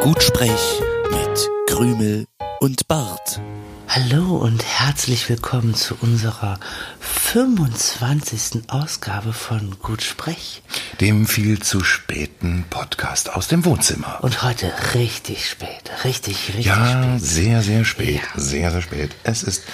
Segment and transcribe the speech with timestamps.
[0.00, 2.26] Gutsprech mit Krümel
[2.60, 3.40] und Bart.
[3.88, 6.58] Hallo und herzlich willkommen zu unserer
[7.00, 8.62] 25.
[8.68, 10.62] Ausgabe von Gut Sprech.
[11.00, 14.18] Dem viel zu späten Podcast aus dem Wohnzimmer.
[14.22, 17.20] Und heute richtig spät, richtig, richtig Ja, spät.
[17.28, 18.20] sehr, sehr spät.
[18.34, 18.40] Ja.
[18.40, 19.10] Sehr, sehr spät.
[19.24, 19.64] Es ist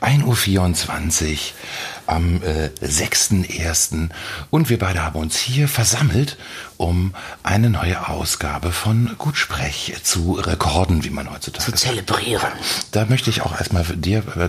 [0.00, 1.38] 1.24 Uhr
[2.06, 4.08] am äh, 6.1.
[4.50, 6.36] und wir beide haben uns hier versammelt,
[6.76, 11.80] um eine neue Ausgabe von Gutsprech zu rekorden, wie man heutzutage Zu sagt.
[11.82, 12.48] zelebrieren.
[12.90, 14.48] Da möchte ich auch erstmal dir, äh,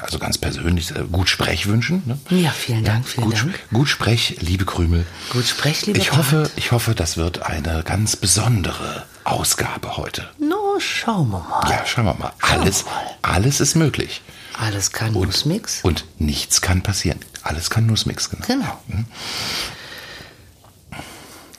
[0.00, 2.02] also ganz persönlich, äh, Gutsprech wünschen.
[2.06, 2.18] Ne?
[2.38, 3.60] Ja, vielen Dank, vielen Gut, Dank.
[3.72, 5.04] Gutsprech, liebe Krümel.
[5.30, 10.28] Gut Sprech, lieber Ich hoffe, ich hoffe, das wird eine ganz besondere Ausgabe heute.
[10.38, 11.68] No, schauen wir mal.
[11.68, 12.32] Ja, schauen wir mal.
[12.40, 12.92] Alles, mal.
[13.22, 14.22] alles ist möglich.
[14.60, 15.80] Alles kann Und, Nussmix.
[15.82, 17.18] und nichts kann passieren.
[17.42, 18.44] Alles kann Nussmix, genau.
[18.46, 18.78] Genau.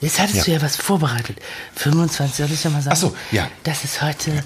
[0.00, 0.44] Jetzt hattest Ja.
[0.44, 1.36] du ja was vorbereitet.
[1.76, 2.94] 25, soll ich ja mal sagen?
[2.96, 3.48] Ach so, ja.
[3.62, 4.42] Das ist heute.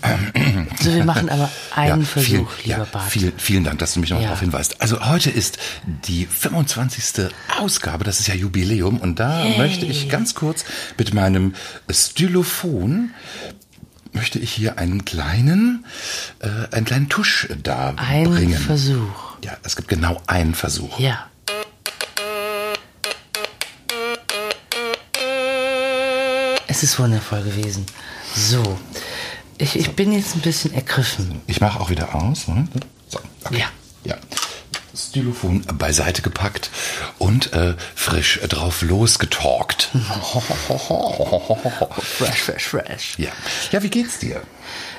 [0.82, 3.10] so, wir machen aber einen Versuch, viel- lieber ja, Bart.
[3.10, 4.24] Vielen, vielen Dank, dass du mich noch Ja.
[4.24, 4.82] darauf hinweist.
[4.82, 5.56] Also heute ist
[6.08, 7.30] die 25.
[7.58, 10.66] Ausgabe, das ist ja Jubiläum und da möchte ich ganz kurz
[10.98, 11.54] mit meinem
[11.90, 13.12] Stylophon
[14.16, 15.84] möchte ich hier einen kleinen,
[16.40, 18.50] äh, einen kleinen Tusch da Ein.
[18.54, 19.36] Versuch.
[19.44, 20.98] Ja, es gibt genau einen Versuch.
[20.98, 21.28] Ja.
[26.66, 27.84] Es ist wundervoll gewesen.
[28.34, 28.78] So.
[29.58, 31.42] Ich, ich bin jetzt ein bisschen ergriffen.
[31.46, 32.48] Ich mache auch wieder aus.
[32.48, 32.70] Moment.
[33.08, 33.58] So, okay.
[33.58, 33.66] Ja.
[34.04, 34.16] ja.
[34.96, 36.70] Stylophon beiseite gepackt
[37.18, 39.90] und äh, frisch drauf losgetalkt.
[42.00, 43.18] Fresh, fresh, fresh.
[43.18, 43.30] ja.
[43.72, 44.42] ja, wie geht's dir?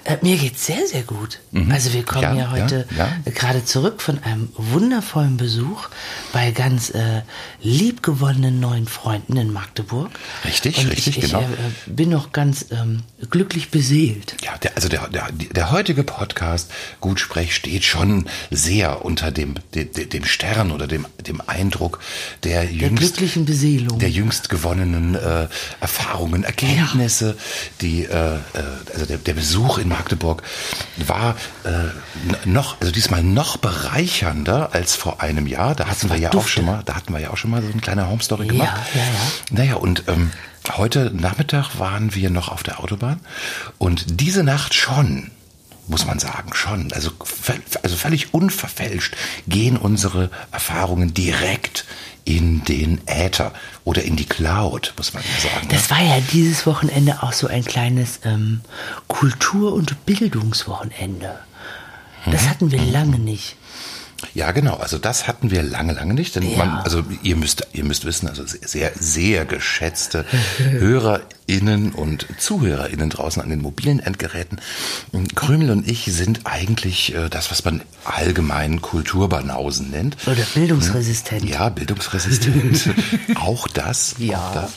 [0.03, 1.39] Äh, mir geht's sehr, sehr gut.
[1.69, 2.37] Also wir kommen Mhm.
[2.37, 3.17] Ja, ja, heute ja, ja.
[3.25, 5.89] äh, gerade zurück von einem wundervollen Besuch
[6.31, 7.21] bei ganz äh,
[7.61, 10.09] liebgewonnenen neuen Freunden in Magdeburg.
[10.45, 11.41] Richtig, Und richtig, ich, ich, genau.
[11.41, 11.45] äh,
[11.87, 14.35] bin noch ganz ähm, glücklich beseelt.
[14.43, 16.71] Ja, der, also der, der, der heutige Podcast
[17.01, 21.99] Gutsprech steht schon sehr unter dem, dem, dem Stern oder dem, dem Eindruck
[22.43, 23.99] der, Der jüngst, glücklichen Beseelung.
[23.99, 25.47] der jüngst gewonnenen äh,
[25.79, 27.37] Erfahrungen, Erkenntnisse,
[27.81, 28.39] die äh, äh,
[28.93, 30.43] also der, der Besuch in Magdeburg
[30.97, 31.69] war äh,
[32.47, 35.75] noch, also diesmal noch bereichernder als vor einem Jahr.
[35.75, 36.51] Da hatten wir ja auch dufte.
[36.51, 38.51] schon mal, da hatten wir ja auch schon mal so eine kleine Home Story Ja,
[38.51, 38.81] gemacht.
[38.93, 39.07] ja, ja.
[39.51, 40.31] Naja, und ähm,
[40.75, 43.19] heute Nachmittag waren wir noch auf der Autobahn
[43.77, 45.31] und diese Nacht schon,
[45.87, 47.11] muss man sagen, schon, also,
[47.83, 49.15] also völlig unverfälscht
[49.47, 51.85] gehen unsere Erfahrungen direkt
[52.25, 53.53] in den Äther
[53.85, 55.67] oder in die Cloud, muss man ja sagen.
[55.69, 58.61] Das war ja dieses Wochenende auch so ein kleines ähm,
[59.07, 61.39] Kultur- und Bildungswochenende.
[62.25, 62.49] Das Mhm.
[62.49, 63.55] hatten wir lange nicht.
[64.33, 64.75] Ja, genau.
[64.77, 66.35] Also das hatten wir lange, lange nicht.
[66.35, 66.57] Denn Ja.
[66.57, 70.25] man, also ihr müsst, ihr müsst wissen, also sehr, sehr geschätzte
[71.47, 74.59] HörerInnen und ZuhörerInnen draußen an den mobilen Endgeräten.
[75.35, 80.17] Krümel und ich sind eigentlich äh, das, was man allgemein Kulturbanausen nennt.
[80.27, 81.49] Oder bildungsresistent.
[81.49, 82.89] Ja, bildungsresistent.
[83.35, 84.15] auch das.
[84.17, 84.37] Ja.
[84.37, 84.71] Auch das.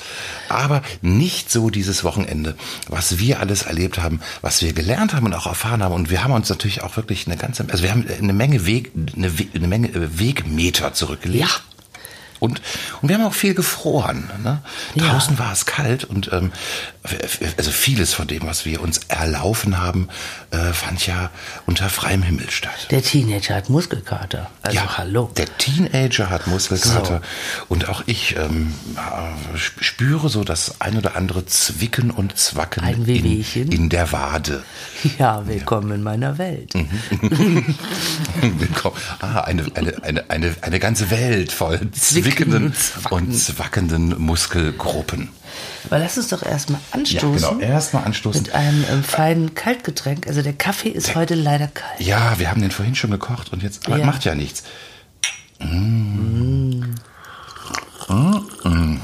[0.49, 2.57] Aber nicht so dieses Wochenende,
[2.89, 5.95] was wir alles erlebt haben, was wir gelernt haben und auch erfahren haben.
[5.95, 8.93] Und wir haben uns natürlich auch wirklich eine ganze, also wir haben eine Menge Weg,
[9.17, 11.45] eine, eine Menge äh, Wegmeter zurückgelegt.
[11.49, 11.70] Ja.
[12.41, 12.61] Und,
[13.01, 14.29] und wir haben auch viel gefroren.
[14.43, 14.59] Ne?
[14.95, 15.13] Ja.
[15.13, 16.53] Draußen war es kalt und ähm,
[17.57, 20.09] also vieles von dem, was wir uns erlaufen haben,
[20.51, 21.31] äh, fand ja
[21.65, 22.89] unter freiem Himmel statt.
[22.91, 24.51] Der Teenager hat Muskelkater.
[24.61, 25.31] Also ja, hallo.
[25.37, 27.23] Der Teenager hat Muskelkater
[27.69, 32.85] und auch ich ähm, äh, sp- spüre so das ein oder andere Zwicken und Zwacken
[33.07, 34.63] in, in der Wade.
[35.19, 36.75] Ja, willkommen in meiner Welt.
[36.75, 36.91] Mhm.
[38.59, 38.97] Willkommen.
[39.21, 43.13] Ah, eine, eine, eine, eine, eine ganze Welt voll Zwicken zwickenden und Zwacken.
[43.29, 45.31] und zwackenden Muskelgruppen.
[45.87, 47.59] Aber lass uns doch erstmal Ja, anstoßen.
[47.59, 47.73] genau.
[47.73, 48.43] Erstmal anstoßen.
[48.43, 50.27] Mit einem ähm, feinen Kaltgetränk.
[50.27, 52.01] Also der Kaffee ist heute leider kalt.
[52.01, 54.07] Ja, wir haben den vorhin schon gekocht und jetzt aber Ja.
[54.07, 54.63] macht ja nichts.
[55.59, 56.85] Mm.
[58.09, 59.01] Mm.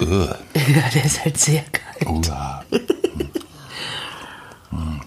[0.00, 0.28] Uh.
[0.54, 2.06] Ja, der ist halt sehr kalt.
[2.06, 2.64] Uah.
[4.70, 5.00] Hm.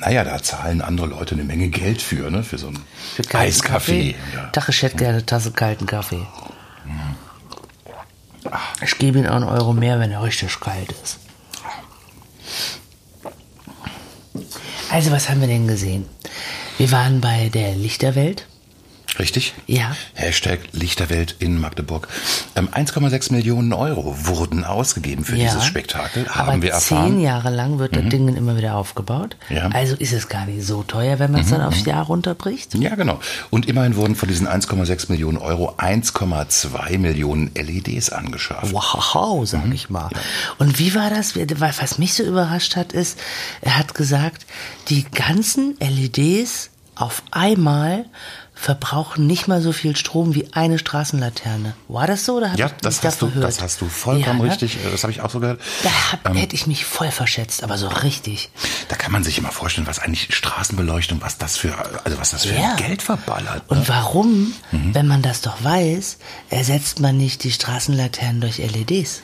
[0.00, 2.42] Naja, da zahlen andere Leute eine Menge Geld für, ne?
[2.44, 2.78] Für so einen
[3.16, 4.12] Für Eiskaffee.
[4.12, 4.36] Kaffee.
[4.36, 4.46] Ja.
[4.50, 6.24] Tag, ich hätte gerne eine Tasse kalten Kaffee.
[8.82, 11.18] Ich gebe ihm auch einen Euro mehr, wenn er richtig kalt ist.
[14.90, 16.06] Also, was haben wir denn gesehen?
[16.78, 18.46] Wir waren bei der Lichterwelt.
[19.18, 19.54] Richtig?
[19.66, 19.96] Ja.
[20.14, 22.06] Hashtag Lichterwelt in Magdeburg.
[22.54, 25.46] Ähm, 1,6 Millionen Euro wurden ausgegeben für ja.
[25.46, 27.04] dieses Spektakel, haben Aber wir erfahren.
[27.12, 27.14] Mhm.
[27.16, 29.36] zehn Jahre lang wird das Ding immer wieder aufgebaut.
[29.48, 29.68] Ja.
[29.68, 32.74] Also ist es gar nicht so teuer, wenn man es dann aufs Jahr runterbricht.
[32.76, 33.18] Ja, genau.
[33.50, 38.72] Und immerhin wurden von diesen 1,6 Millionen Euro 1,2 Millionen LEDs angeschafft.
[38.72, 39.72] Wow, sag Mhm.
[39.72, 40.10] ich mal.
[40.58, 41.34] Und wie war das?
[41.58, 43.18] Was mich so überrascht hat, ist,
[43.62, 44.46] er hat gesagt,
[44.88, 48.04] die ganzen LEDs auf einmal
[48.60, 51.74] verbrauchen nicht mal so viel Strom wie eine Straßenlaterne.
[51.86, 52.36] War das so?
[52.38, 53.44] Oder Ja, das da hast, du, verhört?
[53.44, 54.50] das hast du vollkommen Ja, ne?
[54.50, 55.60] richtig, äh, das habe ich auch so gehört.
[55.84, 58.50] Da hab, Ähm, hätte ich mich voll verschätzt, aber so richtig.
[58.88, 61.72] Da kann man sich immer vorstellen, was eigentlich Straßenbeleuchtung, was das für,
[62.04, 62.74] also was das für Ja.
[62.74, 63.62] Geld verballert.
[63.68, 63.88] Und Ne?
[63.88, 64.94] warum, Mhm.
[64.94, 66.18] wenn man das doch weiß,
[66.50, 69.22] ersetzt man nicht die Straßenlaternen durch LEDs?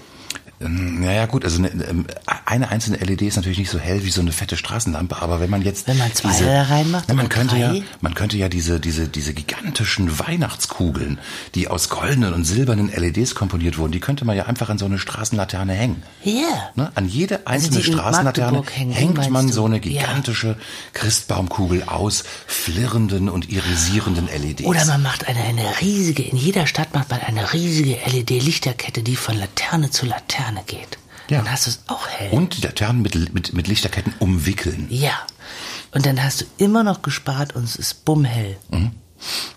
[0.60, 2.06] Naja gut, also eine, ähm,
[2.46, 5.50] eine einzelne LED ist natürlich nicht so hell wie so eine fette Straßenlampe, aber wenn
[5.50, 7.82] man jetzt Wenn man zwei diese, da reinmacht na, man oder könnte ja, drei?
[8.00, 11.18] man könnte ja diese diese diese gigantischen Weihnachtskugeln,
[11.54, 14.84] die aus goldenen und silbernen LEDs komponiert wurden, die könnte man ja einfach an so
[14.84, 16.02] eine Straßenlaterne hängen.
[16.22, 16.70] Ja.
[16.76, 16.92] Ne?
[16.94, 19.52] An jede einzelne die in Straßenlaterne hängen, hängt man du?
[19.52, 19.80] so eine Ja.
[19.82, 20.56] gigantische
[20.92, 24.64] Christbaumkugel aus flirrenden und irisierenden LEDs.
[24.64, 29.16] Oder man macht eine, eine riesige, in jeder Stadt macht man eine riesige LED-Lichterkette, die
[29.16, 30.98] von Laterne zu Laterne geht.
[31.28, 31.38] Ja.
[31.38, 32.30] Dann hast du es auch hell.
[32.32, 34.86] und die Laternen mit, mit, mit Lichterketten umwickeln.
[34.90, 35.12] ja.
[35.92, 38.56] Und dann hast du immer noch gespart und es ist bummhell.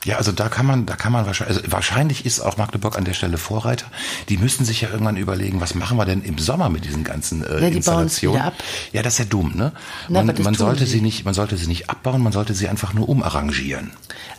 [0.05, 3.05] Ja, also da kann man, da kann man wahrscheinlich, also wahrscheinlich ist auch Magdeburg an
[3.05, 3.87] der Stelle Vorreiter.
[4.29, 7.43] Die müssen sich ja irgendwann überlegen, was machen wir denn im Sommer mit diesen ganzen
[7.43, 8.39] äh, Ja, die Installationen?
[8.39, 8.53] ab.
[8.93, 9.71] Ja, das ist ja dumm, ne?
[10.09, 11.01] Na, Man, man sollte sie.
[11.01, 13.89] nicht, man sollte sie nicht abbauen, man sollte sie einfach nur umarrangieren.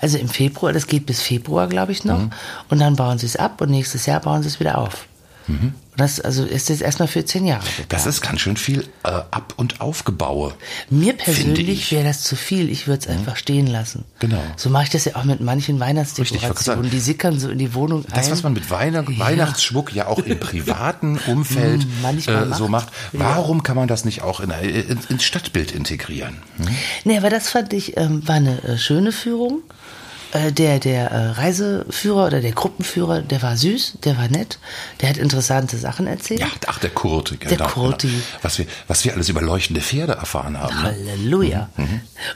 [0.00, 2.10] Also im Februar, das geht bis Februar, glaube ich, Mhm.
[2.10, 2.20] noch.
[2.68, 5.06] Und dann bauen sie es ab und nächstes Jahr bauen sie es wieder auf.
[5.48, 7.62] Und das also ist jetzt erstmal für zehn Jahre.
[7.62, 7.66] Mhm.
[7.88, 8.06] Das geplant.
[8.06, 10.54] ist ganz schön viel äh, Ab- und Aufgebaue.
[10.90, 11.90] Mir persönlich ich.
[11.92, 11.96] Mhm.
[11.96, 12.68] wäre das zu viel.
[12.70, 14.04] Ich würde es einfach stehen lassen.
[14.20, 14.40] Genau.
[14.56, 16.90] So mache ich das ja auch mit manchen Weihnachtsdekorationen.
[16.90, 18.32] Die sickern so in die Wohnung Das, ein.
[18.32, 22.88] was man mit Weihn Weihnachtsschmuck ja auch im privaten Umfeld manchmal äh, so macht.
[23.12, 26.38] warum kann man das nicht auch in, in, ins Stadtbild integrieren?
[26.58, 26.68] Hm?
[27.04, 29.62] Nee, aber das fand ich, ähm, war eine äh, schöne Führung.
[30.32, 34.58] Äh, der der äh, Reiseführer oder der Gruppenführer, der war süß, der war nett,
[35.00, 36.40] der hat interessante Sachen erzählt.
[36.40, 37.38] Ja, ach, der Kurti.
[37.38, 38.10] Der Kurti.
[38.42, 40.74] Was wir, was wir alles über leuchtende Pferde erfahren haben.
[40.74, 40.82] Ne?
[40.82, 41.70] Halleluja.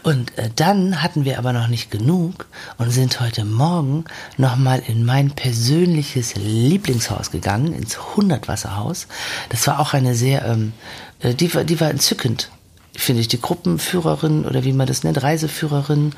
[0.03, 2.47] Und äh, dann hatten wir aber noch nicht genug
[2.79, 4.05] und sind heute Morgen
[4.39, 9.07] nochmal in mein persönliches Lieblingshaus gegangen, ins Hundertwasserhaus.
[9.51, 10.73] Das war auch eine sehr, ähm,
[11.21, 12.51] äh, die, war, die war entzückend,
[12.95, 13.29] finde ich.
[13.29, 16.13] Die Gruppenführerin oder wie man das nennt, Reiseführerin,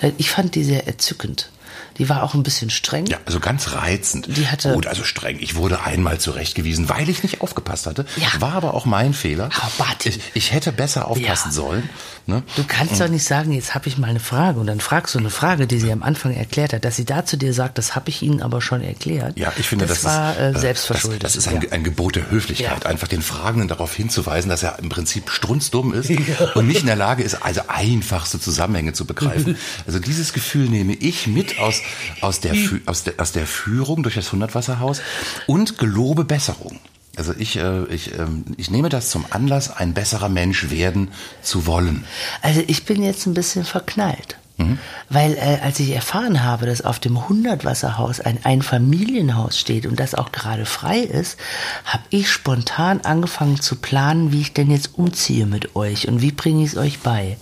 [0.00, 1.50] äh, ich fand die sehr entzückend.
[1.98, 3.06] Die war auch ein bisschen streng.
[3.06, 4.36] Ja, also ganz reizend.
[4.36, 5.38] Die hatte- Gut, also streng.
[5.40, 8.06] Ich wurde einmal zurechtgewiesen, weil ich nicht aufgepasst hatte.
[8.16, 8.28] Ja.
[8.40, 9.50] War aber auch mein Fehler.
[9.78, 10.10] Barty.
[10.10, 11.52] Ich, ich hätte besser aufpassen Ja.
[11.52, 11.88] sollen.
[12.26, 12.42] Ne?
[12.56, 15.18] Du kannst doch nicht sagen, jetzt habe ich mal eine Frage und dann fragst du
[15.18, 17.96] eine Frage, die sie am Anfang erklärt hat, dass sie da zu dir sagt, das
[17.96, 19.38] habe ich Ihnen aber schon erklärt.
[19.38, 21.24] Ja, ich finde, das, das, war ist, äh, selbstverschuldet.
[21.24, 21.72] Das, das ist ein, ja.
[21.72, 26.10] ein Gebot der Höflichkeit, einfach den Fragenden darauf hinzuweisen, dass er im Prinzip strunzdumm ist
[26.54, 29.56] und nicht in der Lage ist, also einfachste Zusammenhänge zu begreifen.
[29.86, 31.79] Also dieses Gefühl nehme ich mit aus,
[32.20, 35.00] aus, der, Fü- aus, der, aus der Führung durch das Hundertwasserhaus
[35.46, 36.78] und gelobe Besserung.
[37.16, 41.08] Also ich, äh, ich, ähm, ich nehme das zum Anlass, ein besserer Mensch werden
[41.42, 42.04] zu wollen.
[42.40, 44.36] Also ich bin jetzt ein bisschen verknallt.
[44.58, 44.78] Mhm.
[45.08, 50.14] Weil äh, als ich erfahren habe, dass auf dem Hundertwasserhaus ein Einfamilienhaus steht und das
[50.14, 51.38] auch gerade frei ist,
[51.84, 56.32] habe ich spontan angefangen zu planen, wie ich denn jetzt umziehe mit euch und wie
[56.32, 57.38] bringe ich es euch bei.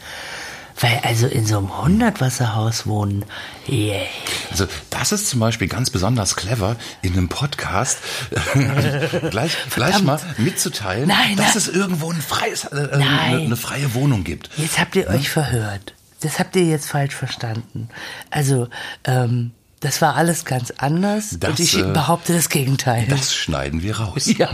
[0.80, 3.24] Weil also in so einem Hundertwasserhaus wohnen,
[3.68, 4.02] yeah.
[4.50, 7.98] Also das ist zum Beispiel ganz besonders clever, in einem Podcast
[9.30, 11.56] gleich, gleich mal mitzuteilen, Nein, dass nein.
[11.56, 14.50] es irgendwo ein freies, äh, äh, eine, eine freie Wohnung gibt.
[14.56, 15.94] Jetzt habt ihr euch verhört.
[16.20, 17.88] Das habt ihr jetzt falsch verstanden.
[18.30, 18.68] Also,
[19.04, 23.06] ähm, das war alles ganz anders Das, und ich äh, behaupte das Gegenteil.
[23.08, 24.26] Das schneiden wir raus.
[24.38, 24.50] Ja.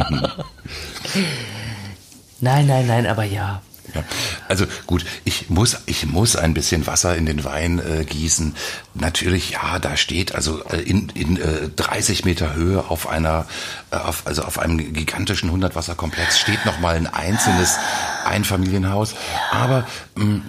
[2.40, 3.62] nein, nein, nein, aber ja.
[3.94, 4.02] Ja.
[4.48, 8.54] Also gut, ich muss, ich muss ein bisschen Wasser in den Wein äh, gießen.
[8.94, 13.46] Natürlich, ja, da steht also äh, in, in äh, 30 Meter Höhe auf einer,
[13.90, 17.76] äh, auf, also auf einem gigantischen Hundertwasserkomplex steht noch mal ein einzelnes
[18.24, 19.14] Einfamilienhaus.
[19.50, 19.86] Aber
[20.16, 20.42] mh,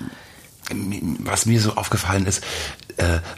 [1.20, 2.44] was mir so aufgefallen ist,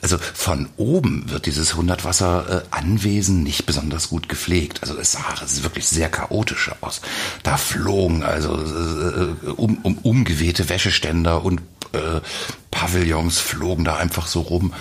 [0.01, 4.79] also von oben wird dieses Hundertwasser-Anwesen nicht besonders gut gepflegt.
[4.81, 7.01] Also es sah es sieht wirklich sehr chaotisch aus.
[7.43, 11.61] Da flogen also äh, um, um, umgewehte Wäscheständer und
[11.93, 12.21] äh,
[12.69, 14.73] Pavillons flogen da einfach so rum.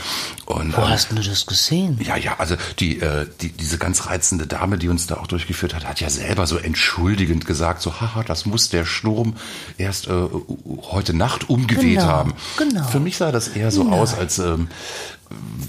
[0.45, 1.99] Und, Wo ähm, hast du das gesehen?
[2.03, 5.75] ja, ja, also die, äh, die, diese ganz reizende Dame, die uns da auch durchgeführt
[5.75, 9.37] hat, hat ja selber so entschuldigend gesagt, so, haha, das muss der Sturm
[9.79, 10.13] erst äh,
[10.83, 12.35] heute Nacht umgeweht Genau, haben.
[12.59, 12.85] genau.
[12.89, 14.66] Für mich sah das eher so aus, als, ähm,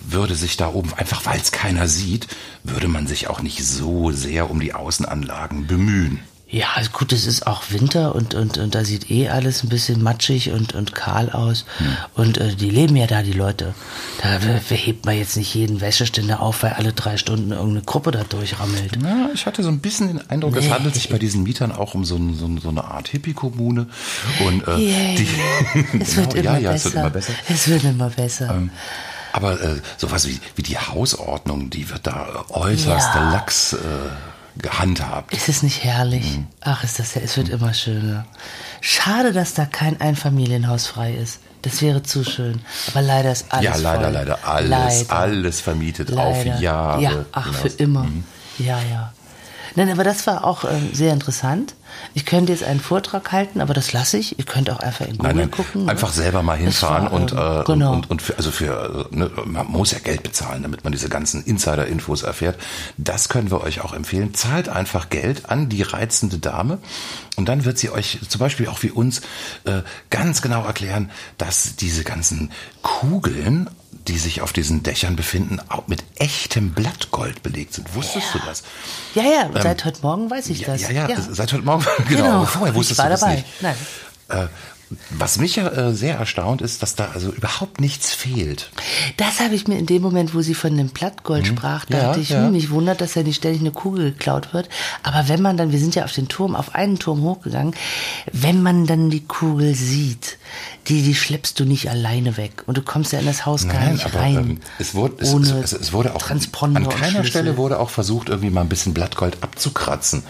[0.07, 2.27] würde sich da oben, einfach weil es keiner sieht,
[2.63, 6.19] würde man sich auch nicht so sehr um die Außenanlagen bemühen.
[6.49, 9.69] Ja, also gut, es ist auch Winter und, und, und da sieht eh alles ein
[9.69, 11.65] bisschen matschig und, und kahl aus.
[11.77, 11.97] Hm.
[12.15, 13.73] Und äh, die leben ja da, die Leute.
[14.21, 14.39] Da
[14.69, 18.97] hebt man jetzt nicht jeden Wäscheständer auf, weil alle drei Stunden irgendeine Gruppe da durchrammelt.
[19.03, 20.59] Ja, ich hatte so ein bisschen den Eindruck, nee.
[20.59, 23.87] es handelt sich bei diesen Mietern auch um so, ein, so, so eine Art Hippie-Kommune.
[24.45, 25.15] Und äh, yeah.
[25.17, 25.27] die,
[25.99, 27.33] es, wird genau, immer ja, ja, es wird immer besser.
[27.49, 28.51] Es wird immer besser.
[28.51, 28.69] Ähm,
[29.33, 33.31] aber äh, sowas wie, wie die Hausordnung, die wird da äußerst ja.
[33.33, 33.77] lax äh,
[34.61, 35.33] gehandhabt.
[35.33, 36.37] Ist es nicht herrlich?
[36.37, 36.47] Mhm.
[36.61, 38.25] Ach, ist das ja, es wird immer schöner.
[38.81, 41.39] Schade, dass da kein Einfamilienhaus frei ist.
[41.63, 42.61] Das wäre zu schön.
[42.91, 43.65] Aber leider ist alles.
[43.65, 44.13] Ja, leider, voll.
[44.13, 44.39] leider.
[44.47, 45.13] Alles, leider.
[45.13, 46.27] alles vermietet leider.
[46.27, 47.01] auf Jahre.
[47.01, 47.61] Ja, ach, hinaus.
[47.61, 48.03] für immer.
[48.03, 48.23] Mhm.
[48.59, 49.13] Ja, ja.
[49.77, 51.75] Nein, aber das war auch äh, sehr interessant.
[52.15, 54.39] Ich könnte jetzt einen Vortrag halten, aber das lasse ich.
[54.39, 55.85] Ihr könnt auch einfach in Google nein, nein, gucken.
[55.85, 55.91] Ne?
[55.91, 56.13] Einfach ne?
[56.15, 57.93] selber mal hinfahren war, und, äh, genau.
[57.93, 61.43] und, und, für, also für, ne, man muss ja Geld bezahlen, damit man diese ganzen
[61.43, 62.59] Insider-Infos erfährt.
[62.97, 64.33] Das können wir euch auch empfehlen.
[64.33, 66.79] Zahlt einfach Geld an die reizende Dame
[67.35, 69.21] und dann wird sie euch zum Beispiel auch wie uns
[69.65, 73.69] äh, ganz genau erklären, dass diese ganzen Kugeln
[74.07, 77.93] die sich auf diesen Dächern befinden, auch mit echtem Blattgold belegt sind.
[77.95, 78.39] Wusstest ja.
[78.39, 78.63] du das?
[79.15, 80.81] Ja, ja, ähm, seit heute Morgen weiß ich ja, das.
[80.83, 82.23] Ja, ja, ja, seit heute Morgen, genau.
[82.23, 82.45] genau.
[82.45, 83.35] Vorher wusstest ich war du das dabei.
[83.35, 83.45] nicht.
[83.61, 83.75] Nein.
[84.29, 84.47] Äh,
[85.09, 88.71] was mich ja äh, sehr erstaunt ist, dass da also überhaupt nichts fehlt.
[89.17, 91.57] Das habe ich mir in dem Moment, wo sie von dem Blattgold mhm.
[91.57, 92.45] sprach, dachte ja, ich, ja.
[92.45, 94.69] Hm, mich wundert, dass ja nicht ständig eine Kugel geklaut wird.
[95.03, 97.73] Aber wenn man dann, wir sind ja auf den Turm, auf einen Turm hochgegangen,
[98.31, 100.37] wenn man dann die Kugel sieht,
[100.87, 102.63] die, die schleppst du nicht alleine weg.
[102.65, 104.35] Und du kommst ja in das Haus Nein, gar nicht aber, rein.
[104.35, 108.49] Ähm, es, wurde, es, es, es, wurde auch, an keiner Stelle wurde auch versucht, irgendwie
[108.49, 110.23] mal ein bisschen Blattgold abzukratzen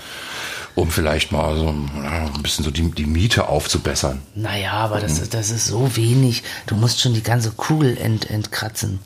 [0.77, 4.22] um vielleicht mal so ein bisschen so die, die Miete aufzubessern.
[4.36, 6.43] Naja, aber das, ist, das ist so wenig.
[6.67, 9.00] Du musst schon die ganze Kugel ent, entkratzen,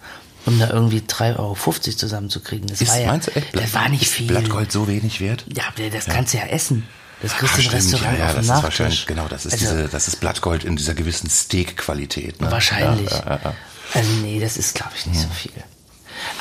[0.46, 2.68] um da irgendwie 3,50 Euro zusammenzukriegen.
[2.68, 3.56] Das ist, war ja, meinst du echt?
[3.56, 4.28] Das war nicht viel.
[4.28, 5.46] Blattgold so wenig wert?
[5.56, 6.14] Ja, das ja.
[6.14, 6.86] kannst du ja essen.
[7.22, 9.66] Das kriegst du im Restaurant ja, ja, auf das ist wahrscheinlich, genau, das ist also,
[9.66, 12.42] diese, das ist Blattgold in dieser gewissen Steak-Qualität.
[12.42, 12.52] Ne?
[12.52, 13.12] Wahrscheinlich.
[13.12, 13.54] Ja,
[13.94, 15.30] also nee, das ist, glaube ich, nicht hm.
[15.30, 15.64] so viel.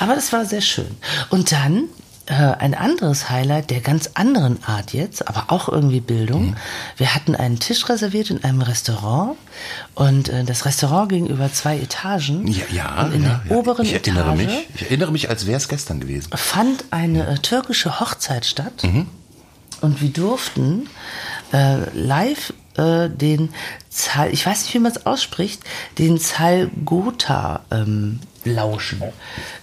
[0.00, 0.96] Aber das war sehr schön.
[1.28, 1.84] Und dann
[2.30, 6.50] äh, ein anderes Highlight der ganz anderen Art jetzt, aber auch irgendwie Bildung.
[6.50, 6.56] Mhm.
[6.96, 9.36] Wir hatten einen Tisch reserviert in einem Restaurant
[9.96, 12.46] und äh, das Restaurant ging über zwei Etagen.
[12.46, 13.02] Ja, ja.
[13.02, 13.56] Und in ja, der ja.
[13.56, 14.68] oberen ich erinnere Etage mich.
[14.76, 16.30] Ich erinnere mich, als wäre es gestern gewesen.
[16.32, 19.08] Fand eine äh, türkische Hochzeit statt mhm.
[19.80, 20.88] und wir durften
[21.52, 23.48] äh, live äh, den
[23.88, 25.62] Zal, ich weiß nicht, wie man es ausspricht,
[25.98, 29.02] den Zalgota ähm, lauschen.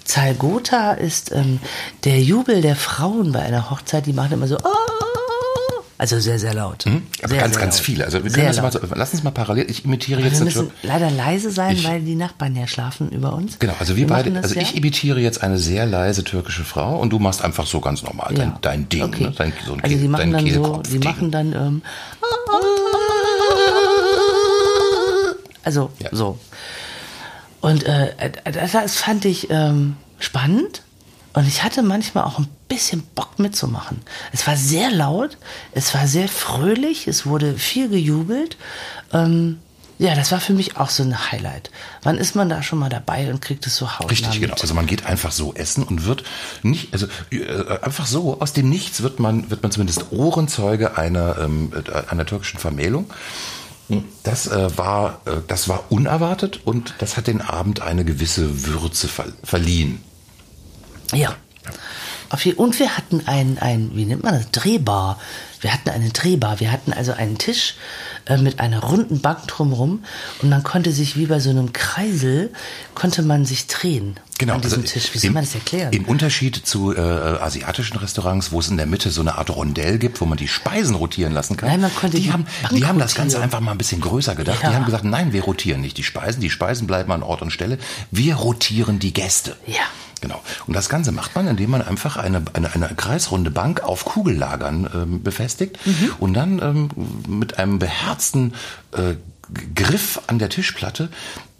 [0.03, 1.59] Zalgota ist ähm,
[2.03, 6.53] der Jubel der Frauen bei einer Hochzeit, die machen immer so, oh, also sehr, sehr
[6.53, 6.85] laut.
[6.85, 7.01] Mhm.
[7.23, 7.85] Aber sehr, ganz, sehr ganz laut.
[7.85, 8.05] viele.
[8.05, 10.45] Also wir können das mal so, lass uns mal parallel, ich imitiere Aber jetzt wir
[10.45, 13.57] müssen leider leise sein, Ich- weil die Nachbarn ja schlafen über uns.
[13.57, 14.61] Genau, also wir, Wir beide, also ja.
[14.61, 18.31] ich imitiere jetzt eine sehr leise türkische Frau und du machst einfach so ganz normal
[18.35, 18.57] dein, Ja.
[18.61, 19.23] dein Ding, Okay.
[19.23, 19.33] ne?
[19.35, 21.81] dein, so ein also die machen dann so, die machen dann ähm,
[25.63, 26.09] also Ja.
[26.11, 26.37] so.
[27.61, 30.83] Und äh, das, fand ich ähm, spannend
[31.33, 34.01] und ich hatte manchmal auch ein bisschen Bock mitzumachen.
[34.31, 35.37] Es war sehr laut,
[35.71, 38.57] es war sehr fröhlich, es wurde viel gejubelt.
[39.13, 39.59] Ähm,
[39.99, 41.71] ja, das war für mich auch so ein Highlight.
[42.03, 44.53] Wann ist man da schon mal dabei und kriegt es so hautnah Richtig, genau.
[44.53, 46.23] Also man geht einfach so essen und wird
[46.61, 51.37] nicht, also äh, einfach so aus dem Nichts wird man, wird man zumindest Ohrenzeuge einer,
[51.39, 53.11] ähm, äh, einer türkischen Vermählung.
[54.23, 59.07] Das äh, war, äh, das war unerwartet und das hat den Abend eine gewisse Würze
[59.07, 60.03] ver verliehen.
[61.13, 61.35] Ja.
[62.57, 65.19] Und wir hatten ein, ein, wie nennt man das, Drehbar.
[65.61, 66.59] Wir hatten eine Drehbar.
[66.59, 67.75] Wir hatten also einen Tisch
[68.25, 70.03] äh, mit einer runden Bank drumherum
[70.41, 72.51] und man konnte sich wie bei so einem Kreisel,
[72.93, 75.13] konnte man sich drehen Genau, an diesem also Tisch.
[75.13, 75.91] Wie soll im- man das erklären?
[75.93, 79.97] Im Unterschied zu äh, asiatischen Restaurants, wo es in der Mitte so eine Art Rondell
[79.97, 81.69] gibt, wo man die Speisen rotieren lassen kann.
[81.69, 83.99] Nein, man konnte die, die haben, Bank die haben das Ganze einfach mal ein bisschen
[84.01, 84.61] größer gedacht.
[84.61, 84.69] Ja.
[84.69, 86.39] Die haben gesagt, nein, wir rotieren nicht die Speisen.
[86.41, 87.79] Die Speisen bleiben an Ort und Stelle.
[88.11, 89.55] Wir rotieren die Gäste.
[89.65, 89.75] Ja.
[90.21, 90.41] Genau.
[90.67, 94.89] Und das Ganze macht man, indem man einfach eine, eine, eine kreisrunde Bank auf Kugellagern
[94.93, 96.11] ähm, befestigt Mhm.
[96.19, 96.89] und dann ähm,
[97.27, 98.53] mit einem beherzten
[98.93, 99.15] äh,
[99.75, 101.09] Griff an der Tischplatte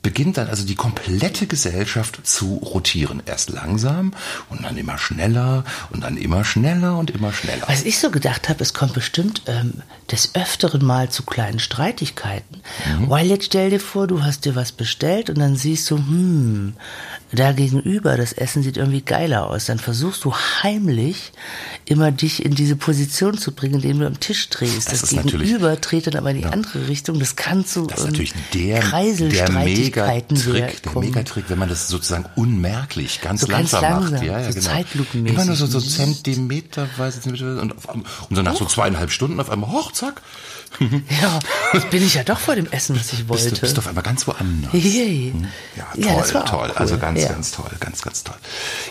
[0.03, 3.21] beginnt dann also die komplette Gesellschaft zu rotieren.
[3.25, 4.13] Erst langsam
[4.49, 7.63] und dann immer schneller und dann immer schneller und immer schneller.
[7.67, 12.61] Was ich so gedacht habe, es kommt bestimmt ähm, des Öfteren mal zu kleinen Streitigkeiten.
[12.99, 13.09] Mhm.
[13.09, 16.73] Weil jetzt stell dir vor, du hast dir was bestellt und dann siehst du, hm,
[17.31, 19.65] da gegenüber, das Essen sieht irgendwie geiler aus.
[19.65, 21.33] Dann versuchst du heimlich
[21.85, 24.91] immer dich in diese Position zu bringen, indem du am Tisch drehst.
[24.91, 27.19] Das Das, Gegenüber dreht dann aber in die andere Richtung.
[27.19, 31.01] Das kann zu Das ist ähm, natürlich der, der Megatrick, der.
[31.01, 34.11] Megatrick, wenn man das sozusagen unmerklich, ganz So ganz langsam, macht.
[34.11, 34.69] langsam, Ja, ja, so genau.
[34.71, 35.35] zeitlupenmäßig.
[35.37, 39.49] Immer nur so, so zentimeterweise, Zentimeter- und, auf und so nach so zweieinhalb Stunden auf
[39.49, 40.21] einmal, hoch, zack,
[41.21, 41.39] Ja,
[41.73, 43.55] jetzt bin ich ja doch vor dem Essen, was ich bist wollte.
[43.55, 44.71] du, bist du auf einmal ganz woanders.
[44.73, 45.33] Yay.
[45.75, 46.67] Ja, toll, Ja, das war toll.
[46.69, 46.75] cool.
[46.75, 47.29] Also ganz, Ja.
[47.29, 48.35] ganz toll, ganz, ganz toll.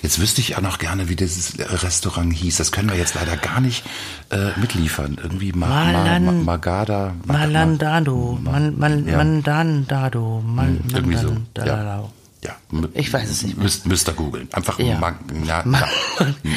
[0.02, 2.56] Jetzt wüsste ich auch noch gerne, wie dieses Restaurant hieß.
[2.56, 3.84] Das können wir jetzt leider gar nicht
[4.30, 5.18] äh, mitliefern.
[5.22, 7.14] Irgendwie Ma Ma Malan- Ma Magada.
[7.24, 9.16] Ma- Malandado, man, man, Ja.
[9.18, 11.28] Mandandado, man, Irgendwie so.
[11.28, 12.12] Mandandado.
[12.46, 12.54] Ja,
[12.94, 13.58] Ich weiß es nicht.
[13.58, 14.48] Müsst, müsst ihr googeln.
[14.52, 14.98] Einfach Ja.
[14.98, 15.86] Mag, na, Ma-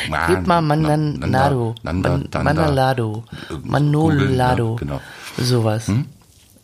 [0.10, 3.24] na, Gib mal Man- Danda- Manalado,
[3.64, 5.02] Manolado, ja, genau.
[5.38, 5.92] sowas.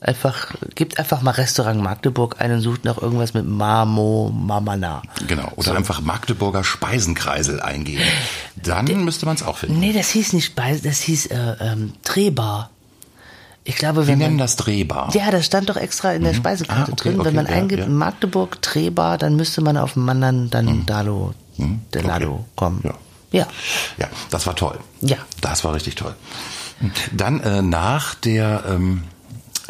[0.02, 5.02] Einfach, gibt einfach mal Restaurant Magdeburg ein und sucht nach irgendwas mit Mamo, Mamana.
[5.28, 5.52] Genau.
[5.56, 8.04] Oder einfach Magdeburger Speisenkreisel eingeben.
[8.56, 9.80] Dann müsste man es auch finden.
[9.80, 12.70] Nee, das hieß nicht Speise, das hieß äh, ähm, Drehbar.
[13.68, 15.14] Ich glaube, Wir wenn nennen man, das Drehbar.
[15.16, 17.20] Ja, das stand doch extra in der Speisekarte Ah, okay, drin.
[17.20, 17.88] okay, Wenn man ja, eingibt ja.
[17.90, 21.34] Magdeburg Drehbar, dann müsste man auf Mandan dann Dalo,
[21.94, 22.44] Delado okay.
[22.56, 22.82] kommen.
[22.84, 22.94] Ja.
[23.32, 23.48] ja.
[23.98, 24.78] Ja, das war toll.
[25.02, 25.18] Ja.
[25.42, 26.14] Das war richtig toll.
[27.12, 29.04] Dann äh, nach der, ähm,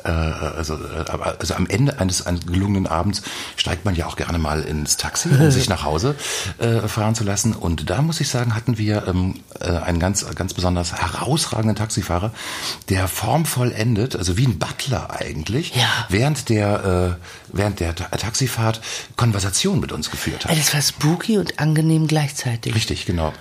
[0.05, 1.05] äh, also, äh,
[1.39, 3.21] also am Ende eines, eines gelungenen Abends
[3.55, 6.15] steigt man ja auch gerne mal ins Taxi, um sich nach Hause
[6.59, 7.53] äh, fahren zu lassen.
[7.53, 12.31] Und da muss ich sagen, hatten wir ähm, äh, einen ganz, ganz besonders herausragenden Taxifahrer,
[12.89, 15.87] der formvoll endet, also wie ein Butler eigentlich, Ja.
[16.09, 18.81] während der, äh, während der Ta Taxifahrt
[19.15, 20.57] Konversation mit uns geführt hat.
[20.57, 22.73] Das war spooky und angenehm gleichzeitig.
[22.75, 23.33] Richtig, genau.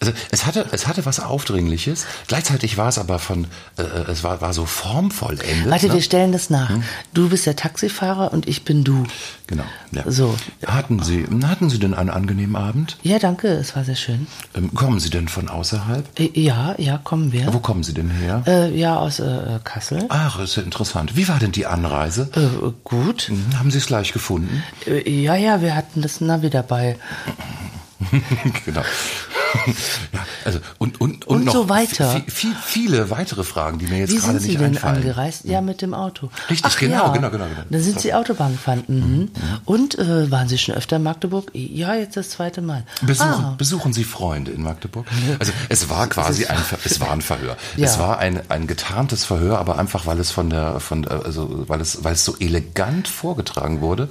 [0.00, 2.06] Also es hatte, es hatte was Aufdringliches.
[2.26, 5.68] Gleichzeitig war es aber von, äh, es war, war so formvollendet.
[5.70, 5.94] Warte, ne?
[5.94, 6.70] wir stellen das nach.
[7.12, 9.04] Du bist der Taxifahrer und ich bin du.
[9.46, 9.64] Genau.
[9.92, 10.04] Ja.
[10.10, 10.34] So.
[10.66, 12.96] Hatten Sie, hatten Sie denn einen angenehmen Abend?
[13.02, 14.26] Ja, danke, es war sehr schön.
[14.54, 16.18] Ähm, kommen Sie denn von außerhalb?
[16.18, 17.52] Äh, Ja, ja, kommen wir.
[17.52, 18.42] Wo kommen Sie denn her?
[18.46, 20.06] Äh, ja, aus äh, Kassel.
[20.08, 21.14] Ach, ist ja interessant.
[21.14, 22.30] Wie war denn die Anreise?
[22.34, 23.22] Äh, gut.
[23.28, 24.62] Hm, Haben Sie es gleich gefunden?
[24.86, 26.96] Äh, ja, ja, wir hatten das Navi dabei.
[28.64, 28.82] genau.
[30.12, 32.14] ja, also und und Und noch so weiter.
[32.14, 34.96] vi- vi- viele weitere Fragen, die mir jetzt Wie gerade sind Sie nicht denn einfallen.
[34.96, 35.44] angereist?
[35.44, 36.30] Ja, mit dem Auto.
[36.48, 37.12] Richtig, Ach, genau, ja.
[37.12, 37.60] genau, genau, genau.
[37.68, 38.84] Dann sind Sie Autobahn gefahren.
[38.88, 39.30] Mhm.
[39.64, 41.50] Und äh, waren Sie schon öfter in Magdeburg?
[41.52, 42.84] Ja, jetzt das zweite Mal.
[43.02, 45.06] Besuchen, Ah, besuchen Sie Freunde in Magdeburg?
[45.38, 47.56] Also es war quasi ein, es war ein Verhör.
[47.76, 47.86] Ja.
[47.86, 51.64] Es war ein, ein getarntes Verhör, aber einfach weil es von der, von, der- also
[51.68, 54.08] weil es, weil es so elegant vorgetragen wurde,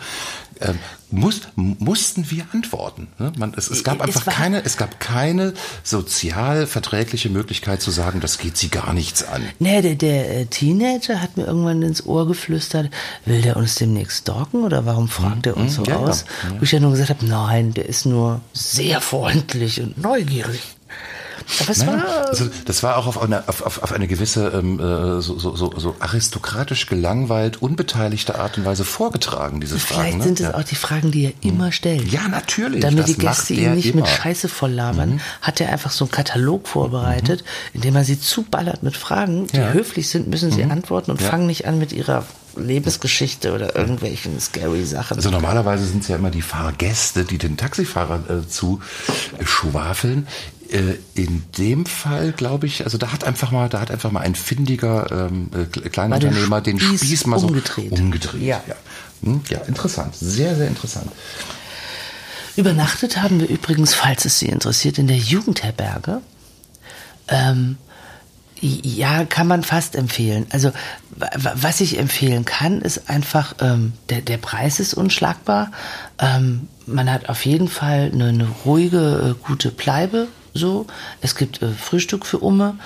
[0.62, 0.78] ähm,
[1.12, 3.08] muss, mussten wir antworten.
[3.17, 3.32] Ne?
[3.38, 7.91] Man, es, es gab Es einfach war- keine, es gab keine sozial verträgliche Möglichkeit zu
[7.91, 9.41] sagen, das geht Sie gar nichts an.
[9.60, 12.89] Nee, der, der äh, Teenager hat mir irgendwann ins Ohr geflüstert,
[13.26, 15.98] will der uns demnächst stalken oder warum fragt er uns so ja, ja.
[15.98, 16.26] aus?
[16.58, 20.62] Wo ich ja nur gesagt habe, nein, der ist nur sehr freundlich und neugierig.
[21.62, 22.28] Aber es Nein, war...
[22.30, 25.73] also das war auch auf eine, auf, auf, eine gewisse ähm, äh, so, so, so,
[25.78, 30.02] so aristokratisch gelangweilt, unbeteiligte Art und Weise vorgetragen, diese Fragen.
[30.02, 30.23] Vielleicht ne?
[30.23, 30.54] sind es ja.
[30.56, 32.12] auch die Fragen, die er immer stellt.
[32.12, 33.95] Ja, natürlich, Damit die Gäste ihn nicht immer.
[33.95, 34.02] Mhm.
[34.02, 38.19] mit Scheiße voll labern, hat er einfach so einen Katalog vorbereitet, in dem er sie
[38.19, 39.69] zuballert mit Fragen, die Ja.
[39.69, 39.73] Mhm.
[39.73, 41.30] höflich sind, müssen sie antworten und Ja.
[41.30, 42.25] fangen nicht an mit ihrer
[42.56, 45.17] Lebensgeschichte oder irgendwelchen scary Sachen.
[45.17, 48.82] Also normalerweise sind es ja immer die Fahrgäste, die den Taxifahrer äh, zu
[49.43, 50.28] schwafeln.
[50.72, 54.20] Äh, in dem Fall glaube ich, also da hat einfach mal, da hat einfach mal
[54.22, 57.92] ein findiger ähm, äh, Kle- Kleinunternehmer den Spieß Spieß mal so umgedreht.
[57.92, 58.42] umgedreht.
[58.42, 58.62] Ja.
[58.68, 58.76] Ja.
[59.24, 61.12] Hm, ja, interessant, sehr, sehr interessant.
[62.56, 66.22] Übernachtet haben wir übrigens, falls es Sie interessiert, in der Jugendherberge.
[67.28, 67.78] Ähm,
[68.62, 70.46] ja, kann man fast empfehlen.
[70.50, 70.72] Also
[71.16, 75.72] wa- wa- was ich empfehlen kann, ist einfach, ähm, der, der Preis ist unschlagbar.
[76.20, 80.28] Ähm, man hat auf jeden Fall eine, eine ruhige, äh, gute Bleibe.
[80.54, 80.88] So,
[81.22, 82.78] es gibt äh, Frühstück für Umme,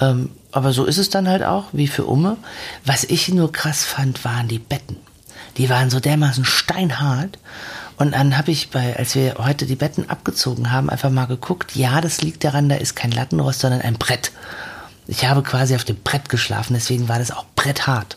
[0.00, 2.36] ähm, aber so ist es dann halt auch wie für Umme.
[2.84, 4.96] Was ich nur krass fand, waren die Betten.
[5.56, 7.38] Die waren so dermaßen steinhart.
[7.98, 11.74] Und dann habe ich bei, als wir heute die Betten abgezogen haben, einfach mal geguckt.
[11.76, 14.32] Ja, das liegt daran, da ist kein Lattenrost, sondern ein Brett.
[15.08, 18.16] Ich habe quasi auf dem Brett geschlafen, deswegen war das auch bretthart.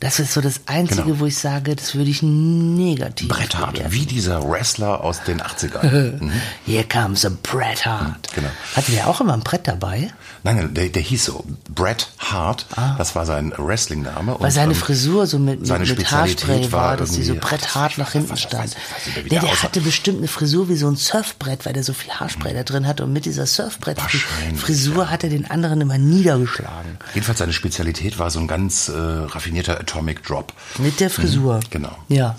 [0.00, 1.20] Das ist so das Einzige, Genau.
[1.20, 3.92] wo ich sage, das würde ich negativ Bretthart, bewerten.
[3.92, 6.20] wie dieser Wrestler aus den 80ern.
[6.22, 6.32] mhm.
[6.64, 8.28] Here comes a Bret Hart.
[8.34, 8.48] Genau.
[8.76, 10.12] Hatten wir auch immer ein Brett dabei?
[10.44, 12.66] Nein, der, der hieß so Bret Hart,
[12.98, 14.32] das war sein Wrestling-Name.
[14.32, 14.36] Ah.
[14.40, 17.74] Weil seine ähm, Frisur so mit, seine mit Haarspray war, war dass die so ach,
[17.74, 18.74] hart nach hinten stand.
[19.16, 22.12] Der, der der hatte bestimmt eine Frisur wie so ein Surfbrett, weil der so viel
[22.12, 25.98] Haarspray da drin hatte und mit dieser Surfbrett Wahrscheinlich, Frisur hat er den anderen immer
[26.14, 26.98] niedergeschlagen.
[27.14, 30.52] Jedenfalls seine Spezialität war so ein ganz äh, raffinierter Atomic Drop.
[30.78, 31.60] Mit der Frisur.
[31.70, 31.96] genau.
[32.08, 32.36] Ja.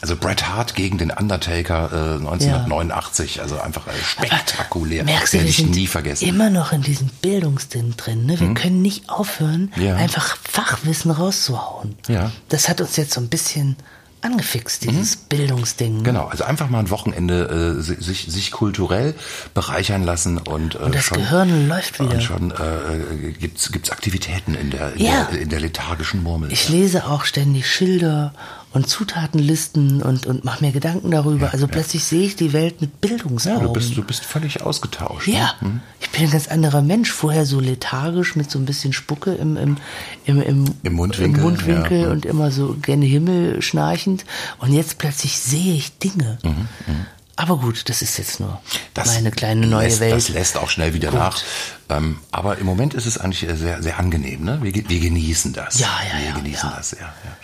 [0.00, 5.04] Also Bret Hart gegen den Undertaker äh, 1989, also einfach äh, spektakulär.
[5.04, 6.26] Merkst du, Werde wir ich sind nie vergessen.
[6.26, 8.26] immer noch in diesem Bildungsding drin.
[8.26, 8.40] Ne?
[8.40, 9.94] Wir können nicht aufhören, Ja.
[9.96, 11.94] einfach Fachwissen rauszuhauen.
[12.08, 12.32] Ja.
[12.48, 13.76] Das hat uns jetzt so ein bisschen
[14.22, 15.98] angefixt, dieses Bildungsding.
[15.98, 16.02] ne?
[16.04, 19.14] Genau, also einfach mal ein Wochenende äh, si- sich, sich kulturell
[19.54, 22.14] bereichern lassen und, äh, Und das schon, Gehirn läuft wieder.
[22.14, 25.24] und schon äh, gibt's gibt's Aktivitäten in der, in, Ja.
[25.30, 26.52] der in der lethargischen Murmel.
[26.52, 28.32] Ich lese auch ständig Schilder
[28.72, 31.52] und Zutatenlisten und, und mache mir Gedanken darüber.
[31.52, 33.66] also plötzlich sehe ich die Welt mit ja, Bildungsaugen.
[33.66, 35.28] du bist du bist völlig ausgetauscht.
[35.28, 35.34] ne?
[35.34, 35.54] Ja,
[36.00, 37.10] ich bin ein ganz anderer Mensch.
[37.12, 39.76] Vorher so lethargisch mit so ein bisschen Spucke im, im,
[40.24, 42.10] im, im, Im Mundwinkel, im Mundwinkel ja.
[42.10, 44.24] und immer so gerne Himmel schnarchend.
[44.58, 46.38] Und jetzt plötzlich sehe ich Dinge.
[47.36, 48.58] Aber gut, das ist jetzt nur Mhm,
[48.94, 50.12] Das meine kleine neue lässt, Welt.
[50.14, 51.18] Das lässt auch schnell wieder Gut.
[51.18, 51.42] nach.
[51.88, 54.44] Ähm, aber im Moment ist es eigentlich äh, sehr, sehr angenehm.
[54.44, 54.58] Ne?
[54.62, 55.78] Wir, wir genießen das.
[55.78, 56.76] Ja, ja, wir ja, genießen ja.
[56.76, 57.36] das, ja, ja.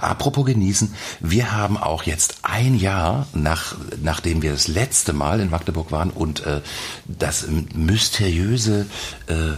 [0.00, 5.50] Apropos genießen, wir haben auch jetzt ein Jahr, nach, nachdem wir das letzte Mal in
[5.50, 6.60] Magdeburg waren und äh,
[7.06, 8.86] das mysteriöse,
[9.26, 9.52] äh,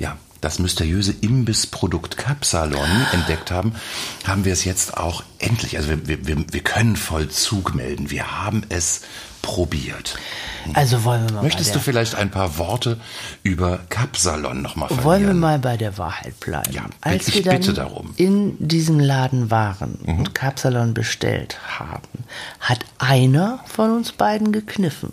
[0.00, 3.74] ja, das mysteriöse Imbissprodukt Capsalon entdeckt haben,
[4.24, 8.10] haben wir es jetzt auch endlich, also wir, wir, wir können Vollzug melden.
[8.10, 9.02] Wir haben es
[9.48, 10.16] probiert.
[10.74, 12.98] Also wollen wir mal Möchtest du vielleicht ein paar Worte
[13.42, 15.04] über Capsalon nochmal verlieren?
[15.06, 16.70] wollen wir mal bei der Wahrheit bleiben?
[16.72, 18.08] Ja, Als wir dann bitte darum.
[18.08, 18.12] Mhm.
[18.16, 22.08] in diesem Laden waren und Capsalon bestellt haben,
[22.60, 25.12] hat einer von uns beiden gekniffen.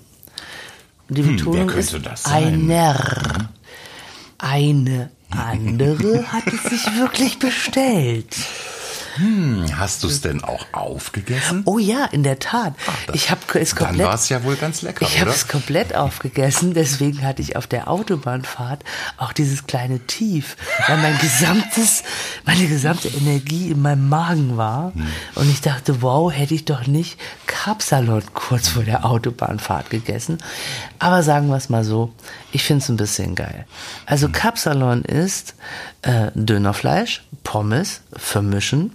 [1.07, 2.63] Die Betonung Hm, wer könnte ist das sein?
[2.65, 2.71] Mhm.
[2.71, 3.49] einer.
[4.37, 8.35] Eine andere hat es sich wirklich bestellt.
[9.75, 11.61] Hast du es denn auch aufgegessen?
[11.65, 12.73] Oh ja, in der Tat.
[13.07, 14.07] das- ich habe es Dann komplett.
[14.07, 17.67] war es ja wohl ganz lecker, Ich habe es komplett aufgegessen, deswegen hatte ich auf
[17.67, 18.83] der Autobahnfahrt
[19.17, 22.03] auch dieses kleine Tief, weil mein gesamtes,
[22.45, 24.93] meine gesamte Energie in meinem Magen war.
[24.93, 25.07] Hm.
[25.35, 30.37] Und ich dachte, wow, hätte ich doch nicht Kapsalon kurz vor der Autobahnfahrt gegessen.
[30.99, 32.13] Aber sagen wir es mal so,
[32.51, 33.65] ich finde es ein bisschen geil.
[34.05, 35.55] Also Kapsalon ist
[36.01, 38.93] äh, Dönerfleisch, Pommes, vermischen.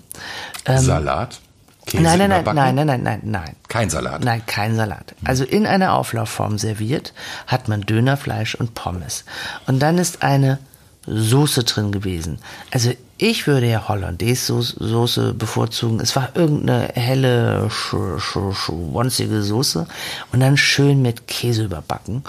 [0.64, 1.40] Ähm, Salat?
[1.86, 2.74] Käse nein, nein, nein, überbacken?
[2.76, 3.56] nein, nein, nein, nein, nein.
[3.68, 4.22] Kein Salat?
[4.24, 5.14] Nein, kein Salat.
[5.24, 7.14] Also in einer Auflaufform serviert
[7.46, 9.24] hat man Dönerfleisch und Pommes.
[9.66, 10.58] Und dann ist eine
[11.06, 12.38] Soße drin gewesen.
[12.70, 16.00] Also ich würde ja Hollandaise-Soße bevorzugen.
[16.00, 19.86] Es war irgendeine helle, sch- sch- schwonzige Soße
[20.32, 22.22] und dann schön mit Käse überbacken.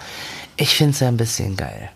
[0.57, 1.89] Ich finde es ja ein bisschen geil.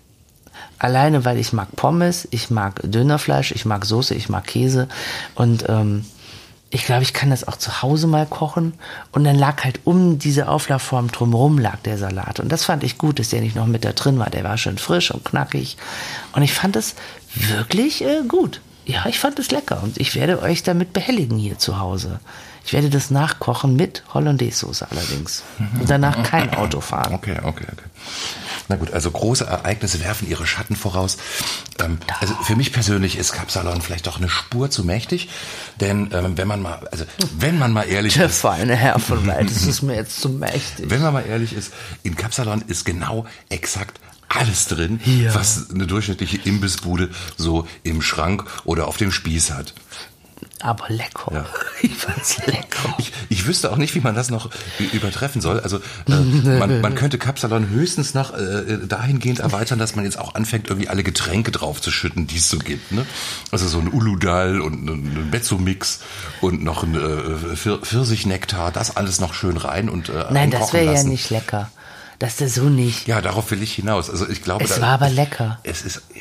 [0.80, 4.88] Alleine, weil ich mag Pommes, ich mag Dönerfleisch, ich mag Soße, ich mag Käse
[5.36, 6.06] und ähm,
[6.76, 8.74] ich glaube, ich kann das auch zu Hause mal kochen.
[9.14, 12.42] Und dann lag halt um diese Auflaufform drumherum lag der Salat.
[12.42, 14.30] Und das fand ich gut, dass der nicht noch mit da drin war.
[14.30, 15.78] Der war schön frisch und knackig.
[16.34, 16.96] Und ich fand es
[17.34, 18.60] wirklich äh, gut.
[18.86, 19.82] Ja, ich fand es lecker.
[19.84, 22.20] Und ich werde euch damit behelligen hier zu Hause.
[22.66, 25.44] Ich werde das nachkochen mit Hollandaise-Soße allerdings.
[25.80, 27.14] Und danach kein Auto fahren.
[27.14, 27.86] Okay, okay, okay.
[28.68, 31.18] Na gut, also große Ereignisse werfen ihre Schatten voraus.
[31.80, 35.30] Ähm, also für mich persönlich ist Capsalon vielleicht doch eine Spur zu mächtig,
[35.80, 37.06] denn ähm, wenn man mal, also
[37.38, 40.30] wenn man mal ehrlich Der ist, feine Herr von Weit, das ist mir jetzt zu
[40.30, 40.90] mächtig.
[40.90, 41.72] wenn man mal ehrlich ist,
[42.04, 45.36] in Capsalon ist genau exakt alles drin, Ja.
[45.36, 49.74] was eine durchschnittliche Imbissbude so im Schrank oder auf dem Spieß hat.
[50.62, 51.32] Aber lecker.
[51.34, 51.46] Ja.
[51.82, 52.96] Ich fand's lecker.
[52.98, 54.50] Ich, ich wüsste auch nicht, wie man das noch
[54.94, 55.60] übertreffen soll.
[55.60, 56.12] Also äh,
[56.60, 60.88] man, man könnte Capsalon höchstens noch äh, dahingehend erweitern, dass man jetzt auch anfängt, irgendwie
[60.90, 62.92] alle Getränke draufzuschütten, die es so gibt.
[62.92, 63.06] Ne?
[63.52, 66.00] Also so ein Uludal und ein Mezzo-Mix
[66.42, 70.74] und noch ein äh, Pfir- Pfirsichnektar, das alles noch schön rein und äh, Nein, das
[70.74, 71.70] wäre ja nicht lecker.
[72.18, 73.08] Das ist so nicht.
[73.08, 74.10] Ja, darauf will ich hinaus.
[74.10, 75.60] Also ich glaube, Es da- war aber lecker.
[75.64, 76.20] Es ist äh,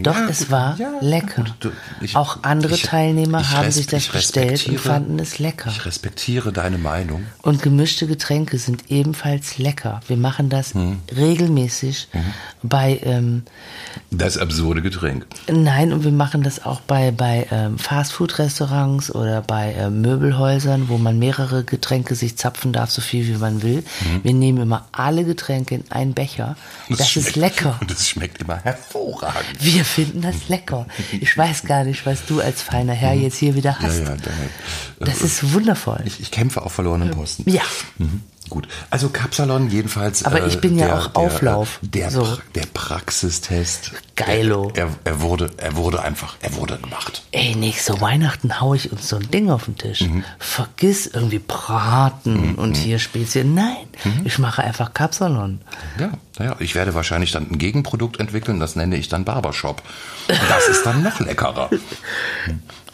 [0.00, 1.42] Doch, ja, es gut, war ja, lecker.
[1.44, 5.38] gut, du- ich- Auch andere ich- Teilnehmer ich haben sich das bestellt und fanden es
[5.38, 5.70] lecker.
[5.70, 7.24] Ich respektiere deine Meinung.
[7.42, 10.00] Und gemischte Getränke sind ebenfalls lecker.
[10.08, 11.00] Wir machen das Hm.
[11.14, 12.08] regelmäßig
[12.62, 13.42] bei, ähm,
[14.10, 15.26] Das absurde Getränk.
[15.50, 20.98] nein, und wir machen das auch bei, bei ähm, Fastfood-Restaurants oder bei ähm, Möbelhäusern, wo
[20.98, 23.82] man mehrere Getränke sich zapfen darf, so viel wie man will.
[24.00, 24.24] Hm.
[24.24, 26.56] Wir nehmen immer alle Getränke in einen Becher.
[26.88, 27.76] Das, ist schmeckt- lecker.
[27.80, 29.44] Und das schmeckt immer hervorragend.
[29.60, 30.86] Wir finden das lecker.
[31.20, 33.98] Ich weiß gar nicht, was du als feiner Herr jetzt hier wieder Ja, hast.
[34.00, 36.00] ja, da, Das ist wundervoll.
[36.04, 37.48] ich, ich kämpfe auf verlorenen Posten.
[37.50, 37.62] Ja.
[37.98, 38.22] Mhm.
[38.48, 40.24] Gut, also Kapsalon jedenfalls.
[40.24, 41.78] Aber ich bin ja auch Auflauf.
[41.80, 42.22] Der, So.
[42.22, 43.92] pra der Praxistest.
[44.14, 44.70] Geilo.
[44.74, 47.22] Er, er, wurde, er wurde einfach, er wurde gemacht.
[47.32, 50.02] Ey, nächste Weihnachten hau ich uns so ein Ding auf den Tisch.
[50.02, 50.24] Mhm.
[50.38, 53.54] Vergiss irgendwie Braten und hier Spezien.
[53.54, 54.22] Nein, Mhm.
[54.26, 55.60] ich mache einfach Kapsalon.
[55.98, 59.82] Ja, naja, ich werde wahrscheinlich dann ein Gegenprodukt entwickeln, das nenne ich dann Barbershop.
[60.28, 61.70] Und das ist dann noch leckerer.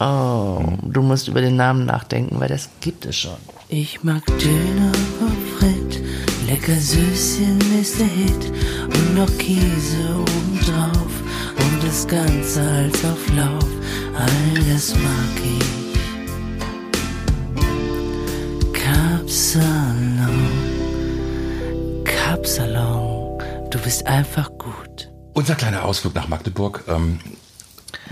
[0.01, 3.35] Oh, du musst über den Namen nachdenken, weil das gibt es schon.
[3.67, 6.01] Ich mag Döner Pommes frites,
[6.47, 8.53] lecker Süßchen ist der Hit
[8.85, 11.11] und noch Käse obendrauf
[11.57, 13.67] und das Ganze als auf Lauf,
[14.15, 15.79] all das mag ich.
[18.71, 20.47] Kapsalon,
[22.05, 23.08] Kapsalon,
[23.69, 25.11] du bist einfach gut.
[25.33, 26.83] Unser kleiner Ausflug nach Magdeburg.
[26.87, 27.19] Ähm,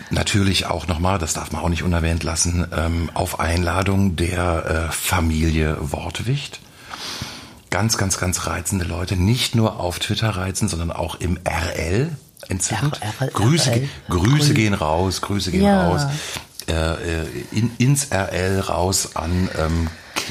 [0.10, 4.92] natürlich auch nochmal, das darf man auch nicht unerwähnt lassen, ähm, auf Einladung der äh,
[4.92, 6.60] Familie Wortwicht.
[7.70, 9.16] Ganz, ganz, ganz reizende Leute.
[9.18, 12.10] Nicht nur auf Twitter reizen, sondern auch im RL
[12.48, 13.00] entzückend.
[13.20, 13.90] RL, Grüße, RL.
[14.10, 15.90] Grüße gehen raus, Grüße gehen Ja.
[15.90, 16.06] raus.
[16.70, 19.88] Äh, äh, in, ins RL raus an ähm,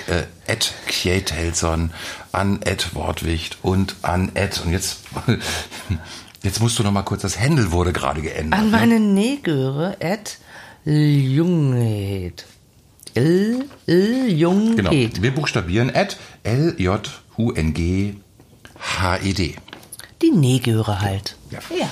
[0.08, 1.90] äh, Ed Kjetelson,
[2.32, 4.62] an Ed Wortwicht und an Ed.
[4.64, 5.00] Und jetzt,
[6.42, 8.60] jetzt musst du noch mal kurz, das Händel wurde gerade geändert.
[8.60, 8.76] An ne?
[8.76, 10.38] meine Negöre at
[10.84, 12.44] Junghed.
[13.14, 14.76] L, L, Junghed.
[14.76, 14.90] Genau.
[14.90, 17.16] Wir buchstabieren Ed L-J-U-N-G-H-E-D.
[20.22, 21.36] Die Negöre halt.
[21.50, 21.58] Ja.
[21.78, 21.88] ja.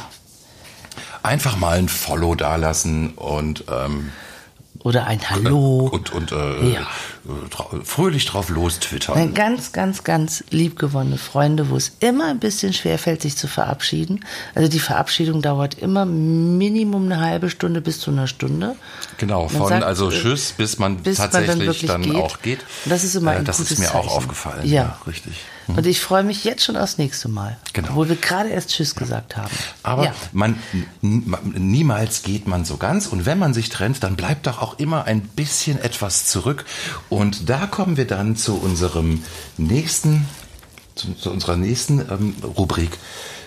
[1.22, 4.12] Einfach mal ein Follow dalassen und, ähm,
[4.80, 5.88] Oder ein Hallo.
[5.90, 6.87] und, und äh, Ja.
[7.27, 9.35] Äh, fröhlich drauf los twittern.
[9.35, 14.25] Ganz, ganz, ganz liebgewonnene Freunde, wo es immer ein bisschen schwerfällt, sich zu verabschieden.
[14.55, 18.77] Also die Verabschiedung dauert immer Minimum eine halbe Stunde bis zu einer Stunde.
[19.19, 22.15] Genau, Man von sagt, also äh, Tschüss, bis man bis man dann tatsächlich dann, geht.
[22.17, 22.61] auch geht.
[22.85, 24.17] Und das ist immer Äh, ein Das gutes ist mir auch Zeichen.
[24.17, 24.67] aufgefallen.
[24.69, 24.99] Ja.
[25.07, 25.35] richtig.
[25.67, 27.57] Und ich freue mich jetzt schon aufs nächste Mal.
[27.73, 27.89] Genau.
[27.89, 29.51] Obwohl wir gerade erst Tschüss gesagt haben.
[29.83, 30.15] Aber ja.
[30.33, 30.59] man,
[31.43, 33.07] niemals geht man so ganz.
[33.07, 36.65] Und wenn man sich trennt, dann bleibt doch auch immer ein bisschen etwas zurück.
[37.14, 39.22] Und da kommen wir dann zu unserem
[39.57, 40.27] nächsten,
[40.96, 42.98] zu, zu unserer nächsten ähm, Rubrik,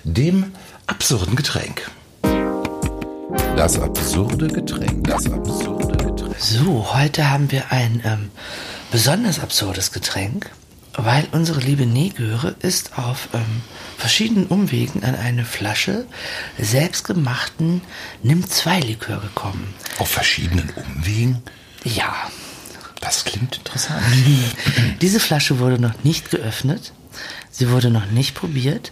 [0.06, 0.54] dem
[0.86, 1.92] absurden Getränk.
[3.58, 5.06] Das absurde Getränk.
[5.10, 6.36] Das absurde Getränk.
[6.40, 8.32] So, heute haben wir ein ähm,
[8.90, 10.50] besonders absurdes Getränk,
[10.94, 13.64] weil unsere liebe Negöre ist auf ähm,
[13.98, 16.06] verschiedenen Umwegen an eine Flasche
[16.58, 17.82] selbstgemachten
[18.24, 19.74] Nimm-2-Likör gekommen.
[20.00, 21.44] Auf verschiedenen Umwegen.
[21.84, 22.16] Ja,
[23.02, 24.02] Das klingt interessant.
[25.02, 26.94] diese Flasche wurde noch nicht geöffnet,
[27.52, 28.92] sie wurde noch nicht probiert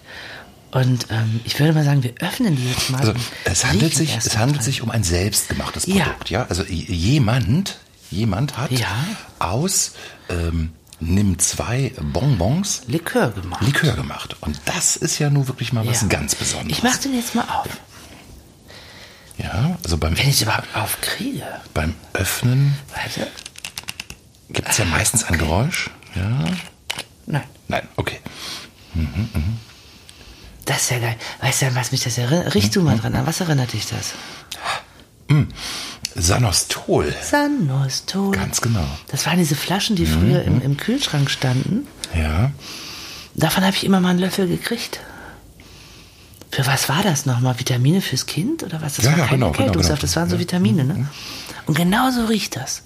[0.71, 2.99] und ähm, ich würde mal sagen, wir öffnen die jetzt mal.
[2.99, 3.13] Also
[3.45, 6.03] es handelt sich, es handelt sich um ein selbstgemachtes Ja.
[6.05, 6.45] Produkt, ja.
[6.49, 7.77] Also j- jemand,
[8.11, 8.87] jemand hat Ja.
[9.39, 9.93] aus
[10.29, 13.61] ähm, Nimm zwei Bonbons Likör gemacht.
[13.65, 14.37] Likör gemacht.
[14.39, 16.07] Und das ist ja nun wirklich mal was Ja.
[16.07, 16.77] ganz Besonderes.
[16.77, 17.67] Ich mach den jetzt mal auf.
[19.37, 21.43] ja, also beim, Wenn ich überhaupt aufkriege.
[21.73, 23.27] beim Öffnen Warte.
[24.49, 25.89] Gibt es ja meistens ein Geräusch.
[26.15, 26.45] Ja.
[27.25, 27.43] Nein.
[27.67, 28.19] Nein, okay.
[30.65, 31.15] Das ist ja geil.
[31.41, 32.53] Weißt du, an was mich das erinnert?
[32.55, 33.15] Riech du mal dran.
[33.15, 34.13] An was erinnert dich das?
[36.15, 37.13] Sanostol.
[37.21, 38.31] Sanostol.
[38.35, 38.85] Ganz genau.
[39.07, 41.87] Das waren diese Flaschen, die früher im, im Kühlschrank standen.
[42.15, 42.51] Ja.
[43.33, 45.01] Davon habe ich immer mal einen Löffel gekriegt.
[46.51, 47.59] Für was war das nochmal?
[47.59, 48.95] Vitamine fürs Kind oder was?
[48.95, 50.07] Das Ja, war ja, kein genau, genau, Erkältungssaft, genau.
[50.07, 51.09] das waren so Vitamine, ne?
[51.65, 52.83] Und genau so riecht das.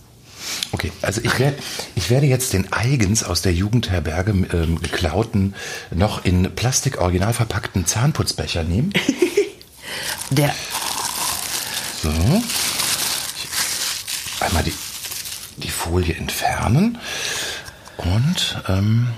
[0.71, 1.57] Okay, also ich werde,
[1.95, 5.55] ich werde jetzt den eigens aus der Jugendherberge ähm, geklauten,
[5.91, 8.93] noch in Plastik original verpackten Zahnputzbecher nehmen.
[10.31, 10.53] Der,
[12.03, 12.11] So.
[13.35, 14.73] Ich einmal die,
[15.57, 16.97] die Folie entfernen.
[17.97, 19.09] Und, ähm,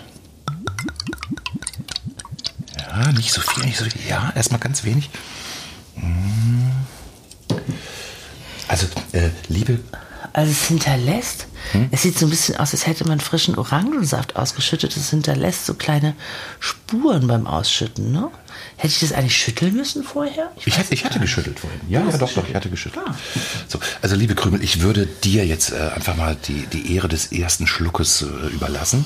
[2.79, 4.10] ja, nicht so viel, nicht so viel.
[4.10, 5.10] Ja, erstmal ganz wenig.
[5.95, 6.71] Mm.
[8.67, 9.79] Also, äh, liebe
[10.34, 11.47] also es hinterlässt,
[11.91, 14.95] es sieht so ein bisschen aus, als hätte man frischen Orangensaft ausgeschüttet.
[14.97, 16.15] Es hinterlässt so kleine
[16.60, 18.29] Spuren beim Ausschütten, ne?
[18.77, 20.51] Hätte ich das eigentlich schütteln müssen vorher?
[20.65, 21.79] Ich, hatte, ich hatte geschüttelt vorhin.
[21.88, 23.05] Ja, ja, doch, doch, ich hatte geschüttelt.
[23.67, 27.31] So, also liebe Krümel, ich würde dir jetzt äh, einfach mal die, die Ehre des
[27.31, 29.05] ersten Schluckes äh, überlassen.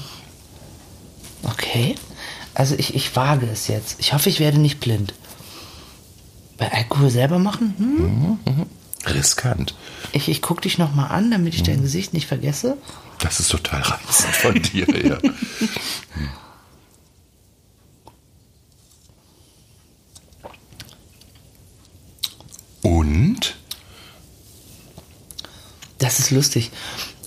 [1.43, 1.95] Okay.
[2.53, 3.99] Also ich, ich wage es jetzt.
[3.99, 5.13] Ich hoffe, ich werde nicht blind.
[6.57, 7.75] Bei Alkohol selber machen?
[7.77, 8.65] Hm?
[9.07, 9.75] Riskant.
[10.11, 12.77] Ich, ich gucke dich nochmal an, damit ich dein Gesicht nicht vergesse.
[13.19, 15.17] Das ist total reizend von dir, ja.
[22.85, 23.55] Und?
[25.97, 26.69] Das ist lustig.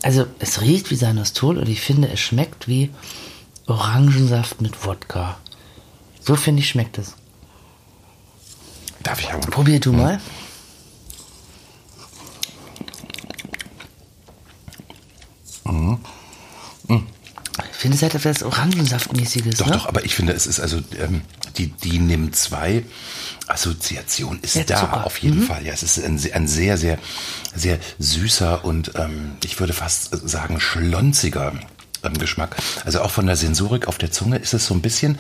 [0.03, 2.91] Also es riecht wie Sanostol und ich finde, es schmeckt wie
[3.67, 5.37] Orangensaft mit Wodka.
[6.21, 7.17] So finde ich schmeckt es.
[9.03, 9.51] Darf ich aber?
[9.51, 10.21] Probier du mal.
[17.71, 19.57] Ich finde, es hat etwas Orangensaftmäßiges.
[19.57, 19.73] Doch, ne?
[19.73, 21.23] doch, aber ich finde, es ist also, ähm,
[21.57, 22.85] die, die NIM 2
[23.49, 25.07] Assoziation ist Ja, da, Zucker.
[25.07, 25.65] auf jeden Fall.
[25.67, 26.99] Ja, es ist ein, sehr- ein sehr, sehr,
[27.55, 31.53] sehr süßer und ähm, ich würde fast sagen schlonziger
[32.05, 32.57] ähm, Geschmack.
[32.85, 35.19] Also auch von der Sensorik auf der Zunge ist es so ein bisschen,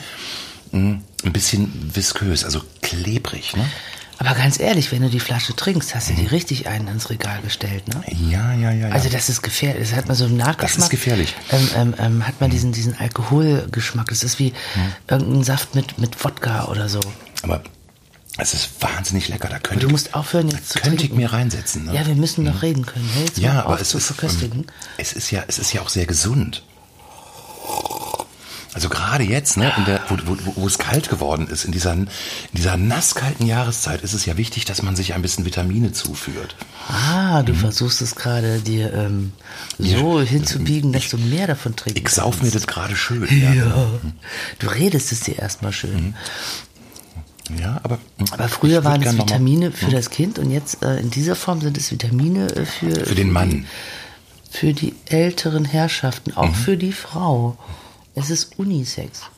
[0.72, 3.68] mh, ein bisschen viskös, also klebrig, ne?
[4.18, 7.40] Aber ganz ehrlich, wenn du die Flasche trinkst, hast du die richtig einen ins Regal
[7.40, 8.02] gestellt, ne?
[8.28, 8.88] Ja, ja, ja.
[8.88, 8.94] ja.
[8.94, 9.88] Also das ist gefährlich.
[9.88, 10.74] Das hat man so im Nachgeschmack.
[10.74, 11.34] Das ist gefährlich.
[11.50, 14.08] Ähm, ähm, ähm, hat man diesen, diesen Alkoholgeschmack.
[14.08, 14.52] Das ist wie
[15.08, 17.00] irgendein Saft mit, mit Wodka oder so.
[17.42, 17.62] aber
[18.38, 19.48] es ist wahnsinnig lecker.
[19.48, 21.86] Da Aber könnte, du musst aufhören jetzt zu könnte ich mir reinsetzen.
[21.86, 21.94] Ne?
[21.94, 23.08] Ja, wir müssen noch reden können.
[23.24, 24.66] Jetzt Ja, aber es ist, verköstigen.
[24.96, 26.62] es ist ja, es ist ja auch sehr gesund.
[28.74, 32.08] Also gerade jetzt, ne, der, wo, wo, wo- es kalt geworden ist, in dieser, in
[32.52, 36.54] dieser nasskalten Jahreszeit, ist es ja wichtig, dass man sich ein bisschen Vitamine zuführt.
[36.88, 39.32] Ah, du versuchst es gerade dir ähm,
[39.78, 43.26] so hinzubiegen, dass du mehr davon trinken Ich sauf mir das gerade schön.
[43.30, 43.52] Ja.
[43.54, 43.88] Ja,
[44.58, 46.14] Du redest es dir erstmal schön.
[47.58, 47.98] ja aber.
[48.32, 51.60] Aber früher ich waren es Vitamine für das Kind und jetzt äh, in dieser Form
[51.62, 53.64] sind es Vitamine äh, für, Für den Mann.
[54.50, 57.56] für die älteren Herrschaften, auch für die Frau.
[58.18, 59.22] Es ist Unisex.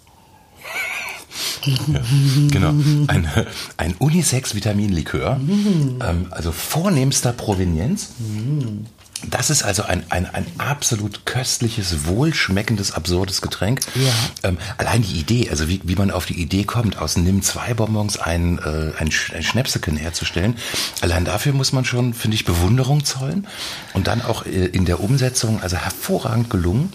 [2.50, 2.70] Genau.
[3.06, 3.28] Ein,
[3.76, 8.08] ein Unisex-Vitaminlikör, ähm, also vornehmster Provenienz.
[9.28, 13.80] Das ist also ein, ein, ein absolut köstliches, wohlschmeckendes, absurdes Getränk.
[13.94, 14.48] Ja.
[14.48, 17.74] Ähm, allein die Idee, also wie, wie man auf die Idee kommt, aus nimm zwei
[17.74, 20.56] Bonbons ein, äh, ein, Sch- ein Schnäpseken herzustellen,
[21.02, 23.46] allein dafür muss man schon, finde ich, Bewunderung zollen.
[23.92, 26.90] Und dann auch äh, in der Umsetzung, also hervorragend gelungen.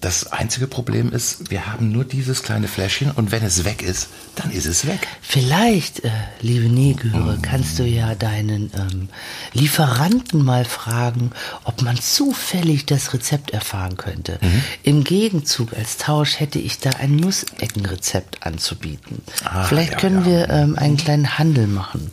[0.00, 4.08] Das einzige Problem ist, wir haben nur dieses kleine Fläschchen und wenn es weg ist,
[4.34, 5.06] dann ist es weg.
[5.20, 6.10] Vielleicht, äh,
[6.40, 9.10] liebe Nägehörer, kannst du ja deinen ähm,
[9.52, 11.32] Lieferanten mal fragen,
[11.64, 14.38] ob man zufällig das Rezept erfahren könnte.
[14.40, 14.62] Mhm.
[14.84, 19.20] Im Gegenzug als Tausch hätte ich da ein Nusseckenrezept anzubieten.
[19.44, 20.26] Ah, Vielleicht ja, können ja.
[20.26, 22.10] wir ähm, einen kleinen Handel machen.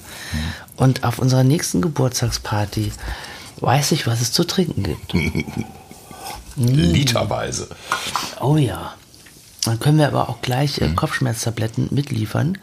[0.76, 2.92] Und auf unserer nächsten Geburtstagsparty
[3.62, 5.14] weiß ich, was es zu trinken gibt.
[6.58, 7.70] Literweise.
[8.42, 8.94] Oh ja.
[9.66, 12.58] Dann können wir aber auch gleich äh, Kopfschmerztabletten mitliefern,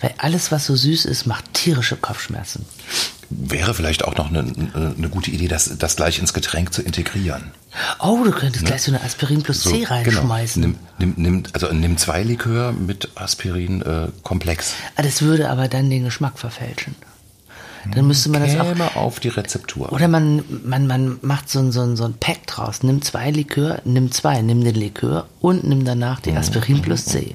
[0.00, 2.64] weil alles, was so süß ist, macht tierische Kopfschmerzen.
[3.28, 4.40] Wäre vielleicht auch noch eine,
[4.96, 7.50] eine gute Idee, das, das gleich ins Getränk zu integrieren.
[7.98, 10.62] Oh, du könntest gleich so eine Aspirin plus C reinschmeißen.
[10.62, 10.76] Genau.
[10.98, 14.74] Nimm, nimm, nimm, also nimm zwei Likör mit Aspirin äh, komplex.
[14.94, 16.94] Ah, das würde aber dann den Geschmack verfälschen.
[17.94, 18.68] Dann müsste man das auch.
[18.68, 19.92] Käme auf die Rezeptur.
[19.92, 22.82] Oder man, man, man macht so ein, so, ein, so ein Pack draus.
[22.82, 27.34] Nimm zwei Likör, nimm zwei, nimm den Likör und nimm danach die Aspirin plus C.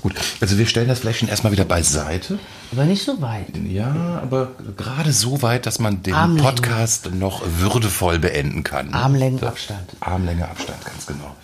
[0.00, 2.38] Gut, also wir stellen das Fläschchen erstmal wieder beiseite.
[2.72, 3.48] Aber nicht so weit.
[3.68, 6.42] Ja, aber gerade so weit, dass man den Armlänge.
[6.48, 8.94] Podcast noch würdevoll beenden kann.
[8.94, 9.90] Armlängenabstand.
[10.00, 11.36] Armlänge Abstand, ganz genau.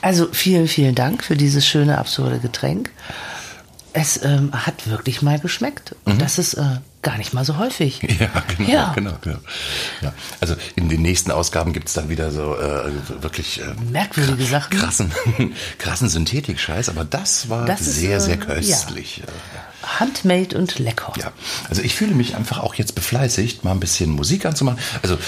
[0.00, 2.90] Also vielen, vielen Dank für dieses schöne, absurde Getränk.
[3.94, 5.94] Es ähm, hat wirklich mal geschmeckt.
[6.04, 8.00] Und das ist äh, gar nicht mal so häufig.
[8.20, 8.92] Ja, genau, Ja.
[8.94, 9.38] genau, genau.
[10.00, 10.12] Ja.
[10.40, 12.90] Also in den nächsten Ausgaben gibt's dann wieder so äh,
[13.22, 14.78] wirklich äh, Merkwürdige Sachen.
[14.78, 15.12] krassen,
[15.78, 18.44] krassen Synthetik-Scheiß, aber das war Das ist, sehr, äh, sehr ja.
[18.44, 19.22] köstlich.
[19.98, 21.12] Handmade und lecker.
[21.18, 21.32] Ja.
[21.68, 24.78] also ich fühle mich einfach auch jetzt befleißigt, mal ein bisschen Musik anzumachen.
[25.02, 25.18] Also äh,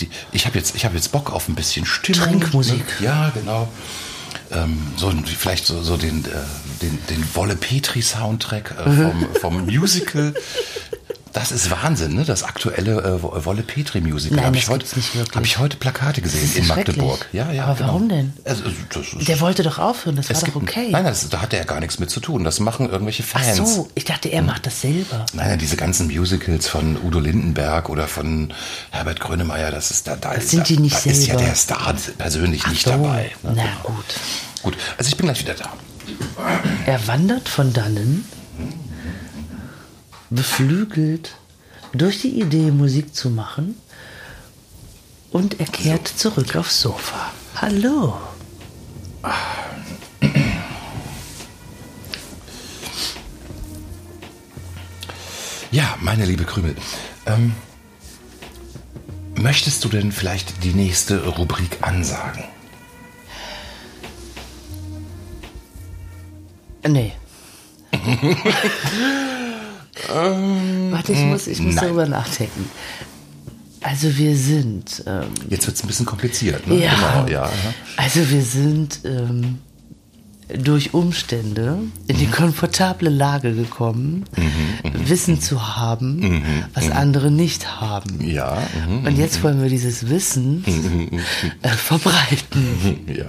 [0.00, 2.22] die, ich habe jetzt, ich habe jetzt Bock auf ein bisschen Stimmung.
[2.40, 2.84] Trinkmusik.
[3.00, 3.68] Ja, genau.
[4.54, 6.28] Ähm, so vielleicht so, so den, äh,
[6.82, 10.34] den, den Wolle Petri Soundtrack äh, vom, vom Musical.
[11.34, 12.24] Das ist Wahnsinn, ne?
[12.24, 14.36] Das aktuelle äh, Wo- Wolle Petri Musical.
[14.36, 15.34] Nein, Hab das ich heute.
[15.34, 17.26] Habe ich heute Plakate gesehen in Magdeburg.
[17.32, 17.64] Ja, ja.
[17.64, 17.88] Aber genau.
[17.88, 18.32] warum denn?
[18.44, 18.62] Also,
[19.20, 20.88] Der wollte doch aufhören, das war doch okay.
[20.92, 22.44] Nein, das, da hat er ja gar nichts mit zu tun.
[22.44, 23.56] Das machen irgendwelche Ach Fans.
[23.74, 25.26] so, ich dachte, er macht das selber.
[25.32, 28.52] Naja, diese ganzen Musicals von Udo Lindenberg oder von
[28.92, 31.42] Herbert Grönemeyer, das ist da, da, Das ist, sind die nicht da ist ja selber.
[31.42, 33.32] der Star persönlich nicht so, dabei.
[33.42, 33.54] Ne?
[33.56, 34.04] Na gut.
[34.62, 35.72] Gut, also ich bin gleich wieder da.
[36.86, 38.24] Er wandert von dannen,
[40.34, 41.36] beflügelt
[41.92, 43.76] durch die Idee, Musik zu machen,
[45.30, 47.32] und er kehrt zurück aufs Sofa.
[47.56, 48.16] Hallo.
[55.72, 56.76] Ja, meine liebe Krümel,
[57.26, 57.52] ähm,
[59.34, 62.44] möchtest du denn vielleicht die nächste Rubrik ansagen?
[66.86, 67.12] Nee.
[70.08, 71.84] Warte, ich muss, ich muss nein.
[71.86, 72.68] darüber nachdenken.
[73.80, 75.02] Also wir sind.
[75.06, 76.76] Ähm, Jetzt wird es ein bisschen kompliziert, ne?
[76.82, 77.50] ja, Genau, ja.
[77.96, 79.58] Also wir sind ähm,
[80.58, 82.20] durch Umstände in Mhm.
[82.20, 84.24] die komfortable Lage gekommen,
[85.06, 86.42] Wissen zu haben, Mhm,
[86.74, 88.20] was andere nicht haben.
[88.26, 88.56] Ja,
[88.88, 90.64] mhm, Und jetzt wollen wir dieses Wissen
[91.62, 93.00] äh, verbreiten.
[93.14, 93.26] ja.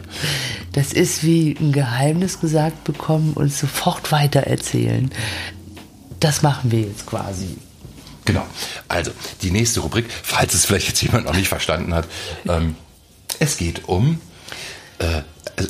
[0.72, 5.10] Das ist wie ein Geheimnis gesagt bekommen und sofort weitererzählen.
[6.26, 7.56] Das machen wir jetzt quasi.
[8.26, 8.44] Genau.
[8.88, 9.12] Also,
[9.44, 12.08] die nächste Rubrik, falls es vielleicht jetzt jemand noch nicht verstanden hat,
[12.50, 12.76] ähm,
[13.38, 14.20] es geht um,
[14.98, 15.22] äh,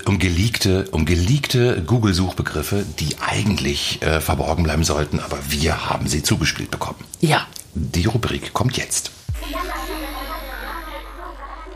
[0.06, 6.24] um geleakte, um geleakte Google-Suchbegriffe, die eigentlich äh, verborgen bleiben sollten, aber wir haben sie
[6.24, 7.04] zugespielt bekommen.
[7.20, 9.12] Ja, Die Rubrik kommt jetzt.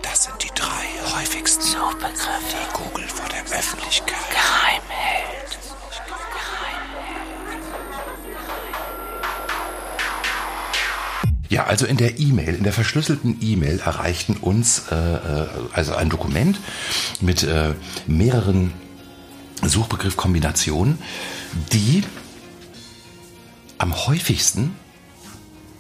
[0.02, 2.39] Das sind die drei häufigsten Suchbegriffe,
[11.70, 16.60] also in der E-Mail, in der verschlüsselten E-Mail erreichten uns äh, äh, also ein Dokument
[17.22, 17.76] mit äh,
[18.08, 18.74] mehreren
[19.62, 20.98] Suchbegriffkombinationen,
[21.72, 22.04] die
[23.78, 24.76] am häufigsten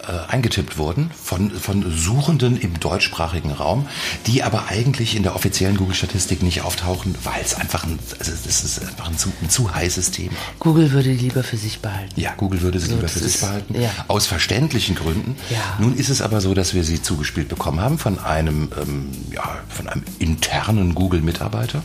[0.10, 3.88] äh, eingetippt wurden von, von Suchenden im deutschsprachigen Raum,
[4.28, 8.64] die aber eigentlich in der offiziellen Google-Statistik nicht auftauchen, weil es einfach ein, also das
[8.64, 10.34] ist einfach ein zu, ein zu heißes Thema.
[10.60, 12.20] Google würde die lieber für sich behalten.
[12.20, 13.80] Ja, Google würde sie So, lieber das für sich ist- behalten.
[13.80, 13.90] ja.
[14.08, 15.36] Aus verständlichen Gründen.
[15.50, 15.58] Ja.
[15.80, 19.58] Nun ist es aber so, dass wir sie zugespielt bekommen haben von einem, ähm, ja,
[19.70, 21.84] von einem internen Google-Mitarbeiter.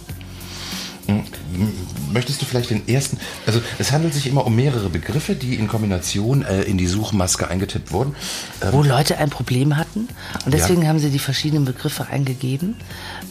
[2.12, 5.68] Möchtest du vielleicht den ersten, also es handelt sich immer um mehrere Begriffe, die in
[5.68, 8.14] Kombination äh, in die Suchmaske eingetippt wurden.
[8.62, 10.08] Ähm, Wo Leute ein Problem hatten
[10.44, 12.76] und deswegen haben sie die verschiedenen Begriffe eingegeben.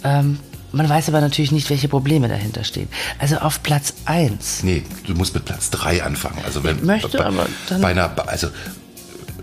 [0.03, 0.39] Ähm,
[0.71, 2.87] man weiß aber natürlich nicht, welche Probleme dahinter stehen.
[3.19, 4.63] Also auf Platz 1.
[4.63, 6.39] nee, du musst mit Platz 3 anfangen.
[6.45, 8.47] Also wenn, möchte, bei, aber dann- bei einer, also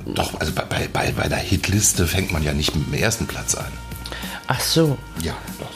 [0.07, 3.55] doch, also bei, bei, bei, einer Hitliste fängt man ja nicht mit dem ersten Platz
[3.55, 3.67] an.
[4.49, 4.99] Ach so.
[5.23, 5.69] Ja, das,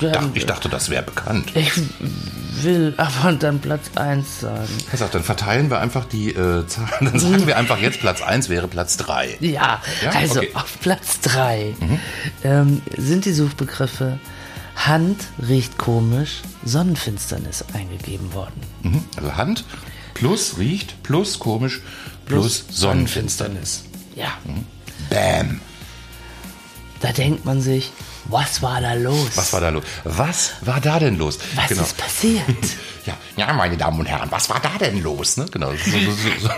[0.00, 1.52] Dann, ich dachte, das wäre bekannt.
[1.54, 1.70] ich
[2.62, 4.68] will aber dann Platz 1 sagen.
[4.90, 6.88] Pass auf, dann verteilen wir einfach die äh, Zahlen.
[7.00, 9.36] Dann sagen wir einfach jetzt Platz 1 wäre Platz 3.
[9.40, 10.10] Ja, Ja?
[10.14, 10.50] also Okay.
[10.54, 11.74] auf Platz 3
[12.44, 14.18] ähm, sind die Suchbegriffe
[14.74, 18.60] Hand riecht komisch, Sonnenfinsternis eingegeben worden.
[18.82, 19.04] Mhm.
[19.16, 19.64] Also Hand
[20.14, 21.80] plus riecht plus komisch
[22.26, 23.84] plus, Sonnenfinsternis.
[24.14, 24.28] Ja,
[25.10, 25.60] Bam.
[27.06, 27.92] Da denkt man sich,
[28.24, 29.36] was war da los?
[29.36, 29.84] Was war da los?
[30.02, 31.38] Was war da denn los?
[31.54, 31.82] Was genau.
[31.82, 32.44] ist passiert?
[33.06, 35.36] Ja, ja, meine Damen und Herren, was war da denn los?
[35.36, 35.46] Ne?
[35.52, 35.70] Genau.
[35.70, 36.50] So, so, so.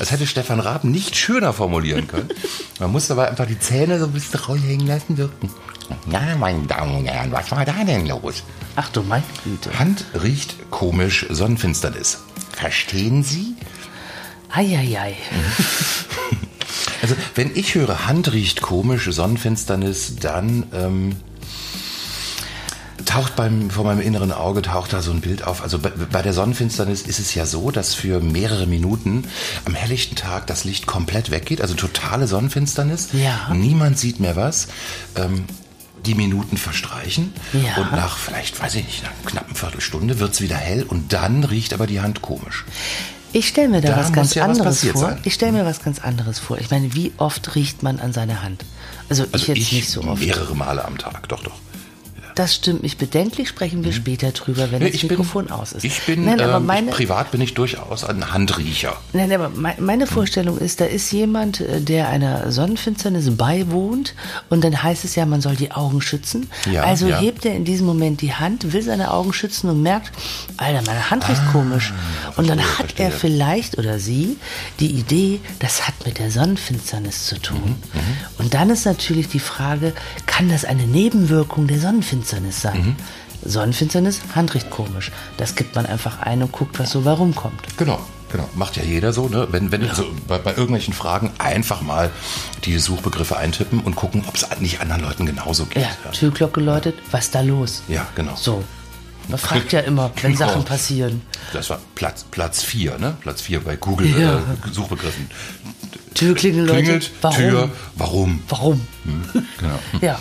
[0.00, 2.28] Das hätte Stefan Raab nicht schöner formulieren können.
[2.80, 5.48] Man musste aber einfach die Zähne so ein bisschen raushängen lassen wirken.
[6.10, 8.42] Ja, meine Damen und Herren, was war da denn los?
[8.74, 9.78] Ach du meine Güte.
[9.78, 12.18] Hand riecht komisch Sonnenfinsternis.
[12.50, 13.54] Verstehen Sie?
[14.50, 15.14] Eieiei.
[17.02, 21.16] Also, wenn ich höre, Hand riecht komisch, Sonnenfinsternis, dann ähm,
[23.04, 25.62] taucht beim, vor meinem inneren Auge taucht da so ein Bild auf.
[25.62, 29.24] Also bei, bei der Sonnenfinsternis ist es ja so, dass für mehrere Minuten
[29.64, 33.08] am helllichten Tag das Licht komplett weggeht, also totale Sonnenfinsternis.
[33.12, 33.52] Ja.
[33.54, 34.68] Niemand sieht mehr was.
[35.14, 35.44] Ähm,
[36.04, 37.82] die Minuten verstreichen Ja.
[37.82, 41.42] und nach vielleicht, weiß ich nicht, nach einer knappen Viertelstunde wird's wieder hell und dann
[41.42, 42.64] riecht aber die Hand komisch.
[43.36, 45.02] Ich stelle mir da, Da was ganz ja was anderes passiert vor.
[45.10, 45.18] sein.
[45.24, 46.56] Ich stelle mir was ganz anderes vor.
[46.58, 48.64] Ich meine, wie oft riecht man an seine Hand?
[49.10, 50.22] Also, Also ich jetzt nicht so oft.
[50.22, 51.52] mehrere Male am Tag, doch, doch.
[52.36, 55.82] Das stimmt mich bedenklich, sprechen wir später drüber, wenn Nee, das Mikrofon aus ist.
[55.84, 55.88] Mhm.
[55.88, 58.94] Ich bin, Nein, aber ähm, meine, ich, privat bin ich durchaus ein Handriecher.
[59.14, 64.14] Nein, aber mei- meine Vorstellung ist, da ist jemand, äh, der einer Sonnenfinsternis beiwohnt
[64.50, 66.50] und dann heißt es ja, man soll die Augen schützen.
[66.70, 67.18] Ja, also ja.
[67.20, 70.12] hebt er in diesem Moment die Hand, will seine Augen schützen und merkt,
[70.58, 71.94] Alter, meine Hand riecht komisch.
[72.36, 74.36] Und dann Ah, verstehe, hat er vielleicht oder sie
[74.78, 77.76] die Idee, das hat mit der Sonnenfinsternis zu tun.
[77.94, 78.00] Mhm,
[78.36, 79.94] Und dann ist natürlich die Frage,
[80.26, 82.78] kann das eine Nebenwirkung der Sonnenfinsternis sein?
[82.78, 82.96] Mhm.
[83.44, 85.12] Sonnenfinsternis, Hand riecht komisch.
[85.36, 87.60] Das gibt man einfach ein und guckt, was so bei rumkommt.
[87.76, 88.00] Genau,
[88.32, 88.48] genau.
[88.54, 89.46] Macht ja jeder so, ne?
[89.50, 92.10] Wenn, wenn so bei, bei irgendwelchen Fragen einfach mal
[92.64, 95.82] die Suchbegriffe eintippen und gucken, ob es nicht anderen Leuten genauso geht.
[95.82, 97.82] Ja, Türglocke läutet, was da los?
[97.88, 98.34] Ja, genau.
[98.36, 98.64] So.
[99.28, 100.46] Man fragt ja immer, wenn Genau.
[100.46, 101.20] Sachen passieren.
[101.52, 103.16] Das war Platz, Platz 4, ne?
[103.20, 104.36] Platz 4 bei Google Ja.
[104.38, 104.40] äh,
[104.72, 105.28] Suchbegriffen.
[106.14, 107.36] Türklingel läutet, Klingelt, warum?
[107.36, 108.42] Tür, warum?
[108.48, 108.80] Warum?
[109.58, 109.78] Genau.
[110.00, 110.18] Ja.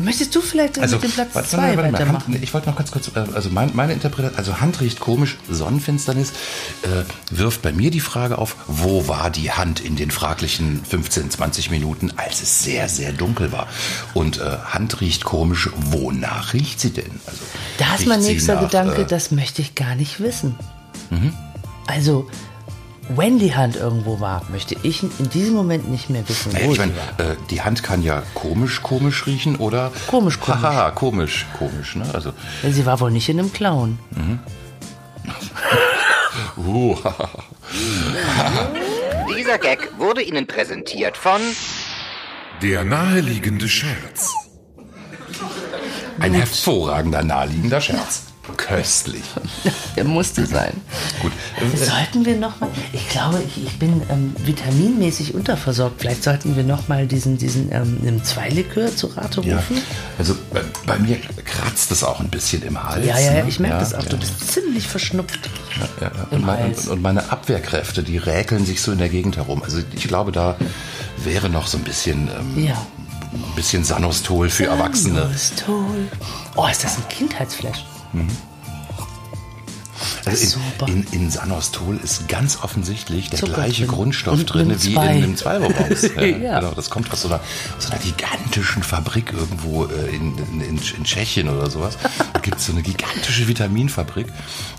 [0.00, 2.34] Möchtest du vielleicht mit dem Platz warte, 2 warte, warte mal, weitermachen?
[2.34, 5.38] Hand, ich wollte noch ganz kurz, äh, also mein, meine Interpretation, also Hand riecht komisch,
[5.50, 6.30] Sonnenfinsternis
[6.82, 11.30] äh, wirft bei mir die Frage auf, wo war die Hand in den fraglichen 15,
[11.30, 13.66] 20 Minuten, als es sehr, sehr dunkel war?
[14.14, 17.10] Und äh, Hand riecht komisch, wonach riecht sie denn?
[17.26, 17.38] Also,
[17.78, 19.08] Da ist mein nächster nach, Gedanke, äh, Mhm.
[19.08, 20.54] das möchte ich gar nicht wissen.
[21.86, 22.28] Also,
[23.10, 26.80] Wendy Hand irgendwo war, möchte ich in diesem Moment nicht mehr wissen, Naja, wo ich
[26.80, 27.26] sie meine, war.
[27.32, 29.90] äh, die Hand kann ja komisch, komisch riechen oder.
[30.08, 30.62] Komisch, komisch.
[30.62, 32.04] Haha, komisch, komisch, ne?
[32.12, 32.32] Also.
[32.68, 33.98] Sie war wohl nicht in einem Clown.
[36.56, 36.96] Uh,
[39.36, 41.40] Dieser Gag wurde Ihnen präsentiert von
[42.62, 44.32] Der naheliegende Scherz.
[46.20, 48.24] ein hervorragender, naheliegender Scherz.
[48.56, 49.22] Köstlich.
[49.96, 50.72] Der musste sein.
[51.22, 51.32] Gut.
[51.76, 56.00] Sollten wir nochmal, ich glaube, ich, ich bin ähm, vitaminmäßig unterversorgt.
[56.00, 59.78] Vielleicht sollten wir nochmal diesen, diesen ähm, einem Zweilikör zu Rate Ja, rufen.
[60.18, 63.06] also bei, bei mir kratzt es auch ein bisschen im Hals.
[63.06, 63.48] Ja, ja, ja, ne?
[63.48, 64.02] ich merke Ja, das auch.
[64.02, 64.08] ja.
[64.08, 65.48] Du bist ziemlich verschnupft.
[66.00, 66.12] Ja, ja.
[66.30, 66.88] im Und, meine, Hals.
[66.88, 69.62] und meine Abwehrkräfte, die räkeln sich so in der Gegend herum.
[69.62, 70.56] Also ich glaube, da
[71.24, 72.74] wäre noch so ein bisschen, ähm, Ja.
[73.32, 75.20] ein bisschen Sanostol für Erwachsene.
[75.22, 76.08] Sanostol.
[76.56, 77.84] Oh, ist das ein Kindheitsflash?
[78.14, 78.57] 嗯。
[80.28, 83.94] Also in, in, in Sanostol ist ganz offensichtlich der Zucker gleiche drin.
[83.94, 86.02] Grundstoff Und drin wie in einem Zweibonbons.
[86.16, 86.60] Ja, Ja.
[86.60, 87.40] Genau, das kommt aus so einer,
[87.78, 91.96] so einer gigantischen Fabrik irgendwo äh, in, in, in, Tschechien oder sowas.
[92.32, 94.26] Da gibt es so eine gigantische Vitaminfabrik,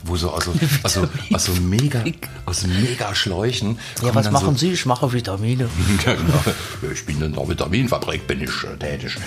[0.04, 2.04] wo so aus so, aus so, aus so mega,
[2.45, 3.80] aus mega Schläuchen.
[4.04, 4.72] Ja, was machen so, Sie?
[4.72, 5.70] Ich mache Vitamine.
[6.06, 6.91] ja, genau.
[6.93, 9.18] Ich bin in der Vitaminfabrik, bin ich äh, tätig.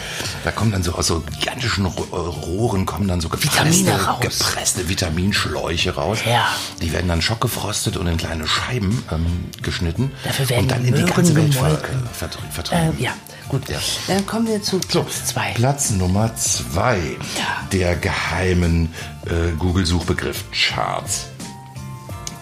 [0.44, 5.94] Da kommen dann so aus so gigantischen Ro- Rohren kommen dann so gepresste, gepresste Vitaminschläuche
[5.94, 6.11] raus.
[6.26, 6.46] Ja.
[6.80, 9.26] Die werden dann schockgefrostet und in kleine Scheiben ähm,
[9.62, 11.76] geschnitten Dafür werden und dann die in die ganze Welt ver, äh,
[12.18, 12.98] vertrie- vertrieben.
[12.98, 13.12] Äh, ja,
[13.48, 13.68] gut.
[13.68, 13.78] Ja.
[14.08, 15.52] Dann kommen wir zu So, Platz zwei.
[15.54, 16.98] Platz Nummer zwei
[17.38, 17.66] Ja.
[17.72, 18.92] der geheimen
[19.26, 21.26] äh, Google-Suchbegriff-Charts.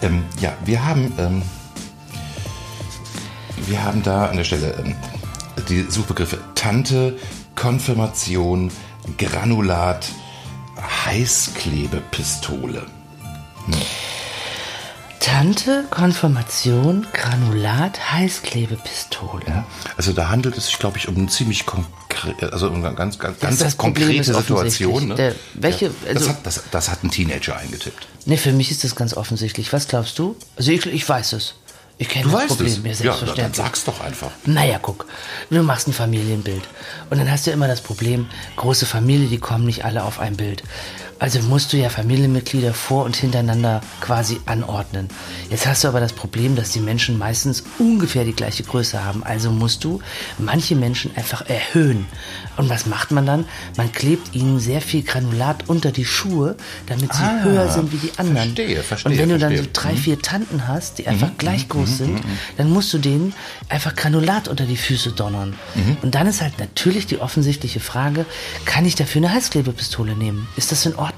[0.01, 1.41] Ähm, ja, wir haben, ähm,
[3.67, 4.95] wir haben da an der Stelle ähm,
[5.69, 7.17] die Suchbegriffe Tante,
[7.55, 8.71] Konfirmation,
[9.17, 10.07] Granulat,
[11.05, 12.85] Heißklebepistole.
[15.19, 19.43] Tante, Konfirmation, Granulat, Heißklebepistole.
[19.47, 22.95] Ja, also da handelt es sich, glaube ich, um eine ziemlich konkrete, also um eine
[22.95, 25.09] ganz, ganz, Das- ganz das konkrete Situation.
[25.09, 25.15] Ne?
[25.15, 28.07] Der- welche- ja, das, also- hat, das, das hat ein Teenager eingetippt.
[28.25, 29.71] Ne, für mich ist das ganz offensichtlich.
[29.73, 30.35] Was glaubst du?
[30.57, 31.53] Also ich, ich weiß es.
[31.99, 32.67] Ich kenne das weißt Problem.
[32.67, 32.75] es.
[32.75, 33.55] Ja, Ja, dann selbstverständlich.
[33.57, 34.31] sag's doch einfach.
[34.45, 35.05] Naja, guck,
[35.51, 36.63] du machst ein Familienbild.
[37.11, 40.35] Und dann hast du immer das Problem, große Familie, die kommen nicht alle auf ein
[40.35, 40.63] Bild.
[41.21, 45.07] Also musst du ja Familienmitglieder vor und hintereinander quasi anordnen.
[45.51, 49.23] Jetzt hast du aber das Problem, dass die Menschen meistens ungefähr die gleiche Größe haben.
[49.23, 50.01] Also musst du
[50.39, 52.07] manche Menschen einfach erhöhen.
[52.57, 53.45] Und was macht man dann?
[53.77, 56.55] Man klebt ihnen sehr viel Granulat unter die Schuhe,
[56.87, 58.37] damit sie Ah, höher sind wie die anderen.
[58.55, 59.73] verstehe, verstehe, Und wenn du dann so verstehe.
[59.73, 62.19] drei, vier Tanten hast, die einfach Mhm, gleich groß sind,
[62.57, 63.35] dann musst du denen
[63.69, 65.53] einfach Granulat unter die Füße donnern.
[65.75, 65.97] Mhm.
[66.01, 68.25] Und dann ist halt natürlich die offensichtliche Frage,
[68.65, 70.47] kann ich dafür eine Heißklebepistole nehmen?
[70.55, 71.10] Ist das in Ordnung?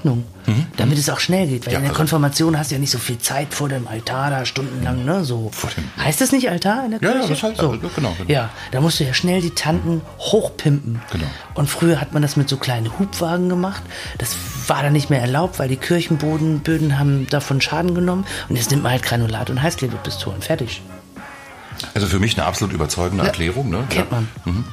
[0.76, 1.72] Damit es auch schnell geht, weil Mhm.
[1.72, 4.30] Ja, in der also- Konfirmation hast du ja nicht so viel Zeit vor dem Altar
[4.30, 5.50] da stundenlang, ne, so.
[5.98, 7.28] Heißt das nicht Altar in der Ja, ja, Kirche?
[7.34, 7.70] das heißt- so.
[7.70, 8.30] also, genau, genau.
[8.30, 11.00] Ja, da musst du ja schnell die Tanten hochpimpen.
[11.12, 11.26] Genau.
[11.54, 13.82] Und früher hat man das mit so kleinen Hubwagen gemacht.
[14.18, 14.36] Das
[14.66, 18.26] war dann nicht mehr erlaubt, weil die Kirchenboden Böden haben davon Schaden genommen.
[18.48, 20.42] Und jetzt nimmt man halt Granulat und Heißklebepistolen.
[20.42, 20.82] Fertig.
[21.94, 23.70] Also für mich eine absolut überzeugende Erklärung.
[23.70, 23.84] Ne?
[23.88, 24.18] Kennt ja.
[24.44, 24.64] man.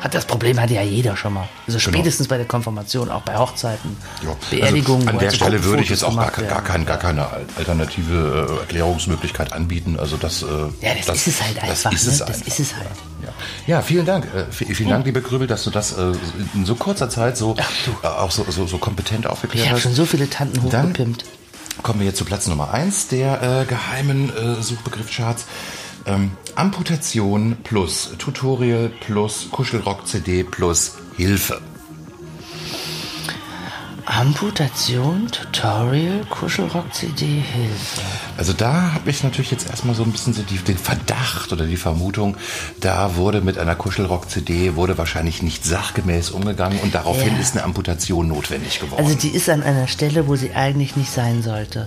[0.00, 1.48] Hat das Problem hatte ja jeder schon mal.
[1.66, 4.36] Also spätestens bei der Konfirmation, auch bei Hochzeiten, Ja.
[4.50, 5.08] Beerdigungen.
[5.08, 7.26] Also an der halt so Stelle würde ich jetzt auch gar, gar, kein, gar keine
[7.56, 9.98] alternative äh, Erklärungsmöglichkeit anbieten.
[9.98, 11.90] Also das, äh, Ja, das, ist es halt einfach.
[11.90, 12.12] Das ist ne?
[12.12, 12.46] es das einfach.
[12.46, 12.86] ist es halt.
[13.24, 13.28] Ja.
[13.66, 14.26] ja, vielen Dank.
[14.34, 15.94] Äh, vielen Dank, liebe Grübel, dass du das
[16.54, 17.56] in so kurzer Zeit so
[18.02, 19.82] äh, auch so, so, so kompetent aufgeklärt Ich habe hast.
[19.82, 21.24] schon so viele Tanten Dann hochgepimpt.
[21.82, 25.46] kommen wir jetzt zu Platz Nummer 1 der äh, geheimen äh, Suchbegriffcharts.
[26.08, 31.60] Ähm, Amputation plus Tutorial plus Kuschelrock-CD plus Hilfe.
[34.06, 38.00] Amputation, Tutorial, Kuschelrock-CD, Hilfe.
[38.38, 41.66] Also da habe ich natürlich jetzt erstmal so ein bisschen so die, den Verdacht oder
[41.66, 42.38] die Vermutung,
[42.80, 47.38] da wurde mit einer Kuschelrock-CD wurde wahrscheinlich nicht sachgemäß umgegangen und daraufhin Ja.
[47.40, 49.04] ist eine Amputation notwendig geworden.
[49.04, 51.86] Also die ist an einer Stelle, wo sie eigentlich nicht sein sollte.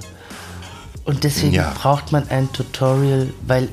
[1.03, 1.73] Und deswegen Ja.
[1.75, 3.67] braucht man ein Tutorial, weil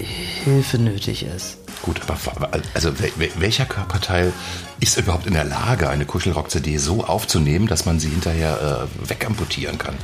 [0.44, 1.58] Hilfe nötig ist.
[1.82, 4.32] Gut, aber also wel- wel- welcher Körperteil
[4.80, 9.78] ist überhaupt in der Lage, eine Kuschelrock-CD so aufzunehmen, dass man sie hinterher äh, wegamputieren
[9.78, 9.94] kann?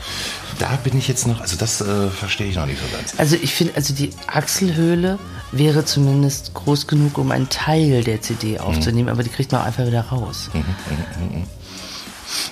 [0.61, 3.15] Da bin ich jetzt noch, also das äh, verstehe ich noch nicht so ganz.
[3.19, 5.19] Also ich finde, also die Achselhöhle
[5.51, 9.67] wäre zumindest groß genug, um einen Teil der CD aufzunehmen, aber die kriegt man auch
[9.67, 10.51] einfach wieder raus.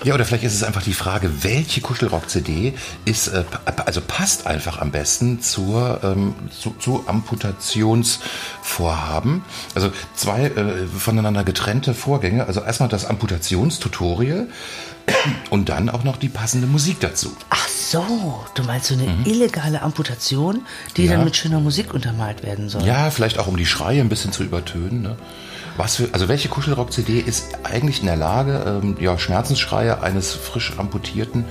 [0.05, 3.45] Ja, oder vielleicht ist es einfach die Frage, welche Kuschelrock-CD ist, äh,
[3.87, 9.45] also passt einfach am besten zur, ähm, zu, zu Amputationsvorhaben.
[9.75, 12.47] Also zwei äh, voneinander getrennte Vorgänge.
[12.47, 14.49] Also erstmal das Amputationstutorial
[15.51, 17.35] und dann auch noch die passende Musik dazu.
[17.51, 20.63] Ach so, du meinst so eine illegale Amputation,
[20.97, 21.09] die Mhm.
[21.09, 21.17] Ja.
[21.17, 22.85] dann mit schöner Musik untermalt werden soll.
[22.85, 25.03] Ja, vielleicht auch um die Schreie ein bisschen zu übertönen.
[25.03, 25.17] Ne?
[25.77, 30.75] Was für, also welche Kuschelrock-CD ist eigentlich in der Lage, ähm, ja, Schmerzensschreie eines frisch
[30.79, 31.45] amputierten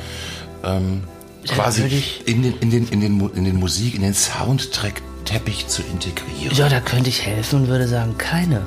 [0.63, 1.03] ähm,
[1.43, 1.84] Ja, quasi
[2.26, 6.55] in den, in, den, in, den, in den Musik, in den Soundtrack-Teppich zu integrieren?
[6.55, 8.61] Ja, da könnte ich helfen und würde sagen, keine.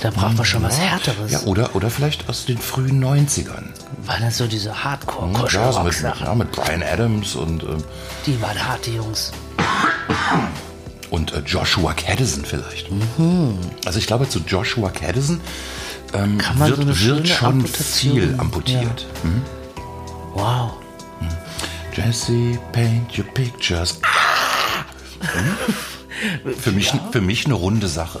[0.00, 1.32] Da braucht man schon was Härteres.
[1.32, 3.64] Ja, oder, oder vielleicht aus den frühen 90ern.
[4.04, 7.82] Waren das so diese hardcore Ja, so mit, ja, mit Brian Adams und, ähm,
[8.26, 9.32] Die waren hart, die Jungs.
[11.10, 12.90] Und äh, Joshua Caddison vielleicht.
[12.90, 13.58] Mhm.
[13.84, 15.40] Also ich glaube, zu Joshua Caddison
[16.14, 19.06] ähm, wird, so wird schon Amputation- viel amputiert.
[19.22, 19.42] Mhm.
[20.34, 20.72] Wow.
[21.94, 24.00] Jesse, paint your pictures.
[25.20, 26.54] Hm?
[26.54, 28.20] für, mich, für mich eine runde Sache.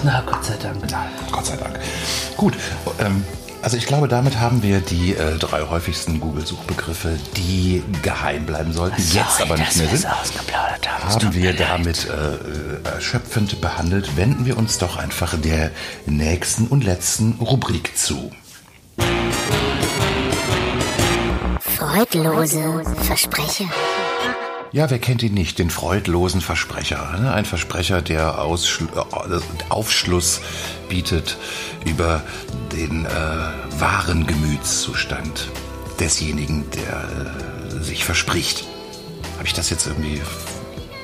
[0.02, 0.78] Na, Gott sei Dank.
[1.30, 1.78] Gott sei Dank.
[2.38, 2.54] Gut,
[2.98, 3.22] ähm,
[3.60, 9.02] also ich glaube, damit haben wir die äh, drei häufigsten Google-Suchbegriffe, die geheim bleiben sollten,
[9.12, 11.10] jetzt aber nicht mehr sind, haben.
[11.10, 14.16] Haben wir damit äh, äh, erschöpfend behandelt.
[14.16, 15.72] Wenden wir uns doch einfach der
[16.06, 18.32] nächsten und letzten Rubrik zu.
[21.82, 23.64] Freudlose Versprecher.
[24.70, 25.58] Ja, wer kennt ihn nicht?
[25.58, 27.18] Den freudlosen Versprecher.
[27.18, 27.32] ne?
[27.32, 30.40] Ein Versprecher, der Ausschl äh, Aufschluss
[30.88, 31.36] bietet
[31.84, 32.22] über
[32.70, 33.08] den äh,
[33.80, 35.48] wahren Gemütszustand
[35.98, 38.64] desjenigen, der äh, sich verspricht.
[39.38, 40.20] Habe ich das jetzt irgendwie...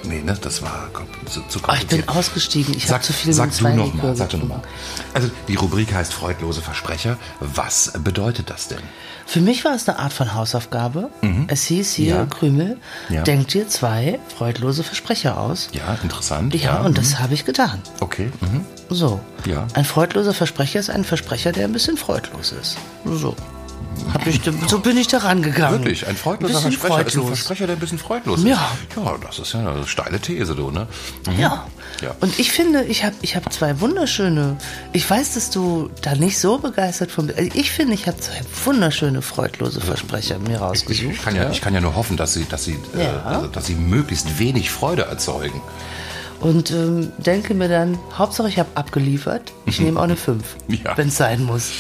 [0.05, 0.37] Nee, ne?
[0.41, 0.89] Das war
[1.27, 2.09] zu, zu Oh, ich bin kompliziert.
[2.09, 2.75] ausgestiegen.
[2.77, 4.63] Ich habe zu viel sag mit du zwei noch mal, sag du noch getrunken.
[4.63, 5.15] mal.
[5.15, 7.17] Also die Rubrik heißt freudlose Versprecher.
[7.41, 8.79] Was bedeutet das denn?
[9.27, 11.11] Für mich war es eine Art von Hausaufgabe.
[11.49, 12.25] Es hieß hier, Ja.
[12.27, 12.79] Krümel,
[13.11, 13.23] Ja.
[13.25, 15.69] denkt dir zwei freudlose Versprecher aus.
[15.73, 16.55] Ja, interessant.
[16.55, 16.95] Ja, und mhm.
[16.95, 17.83] das habe ich getan.
[18.01, 18.31] Okay.
[18.41, 18.65] Mhm.
[18.89, 19.21] So.
[19.45, 19.67] Ja.
[19.75, 22.79] Ein freudloser Versprecher ist ein Versprecher, der ein bisschen freudlos ist.
[23.05, 23.37] So.
[24.15, 25.81] Hab ich, so bin ich da rangegangen.
[25.81, 27.27] Wirklich, ein freudloser bisschen Versprecher ist ein freudlos.
[27.39, 28.55] Versprecher, der ein bisschen freudlos Ja.
[28.89, 28.97] ist.
[29.05, 30.87] Ja, das ist ja eine steile These, du, ne?
[31.27, 31.39] Mhm.
[31.41, 31.67] Ja.
[32.01, 32.15] Ja.
[32.21, 34.57] Und ich finde, ich habe ich hab zwei wunderschöne.
[34.93, 37.39] Ich weiß, dass du da nicht so begeistert von bist.
[37.39, 41.13] Also Ich finde, ich habe zwei wunderschöne freudlose Versprecher mir rausgesucht.
[41.13, 43.23] Ich kann ja, ich kann ja nur hoffen, dass sie, dass sie, äh, Ja.
[43.25, 45.61] also, dass sie möglichst wenig Freude erzeugen.
[46.41, 49.53] Und ähm, denke mir dann, Hauptsache ich habe abgeliefert.
[49.67, 50.97] Ich nehme auch eine 5, Ja.
[50.97, 51.71] wenn es sein muss.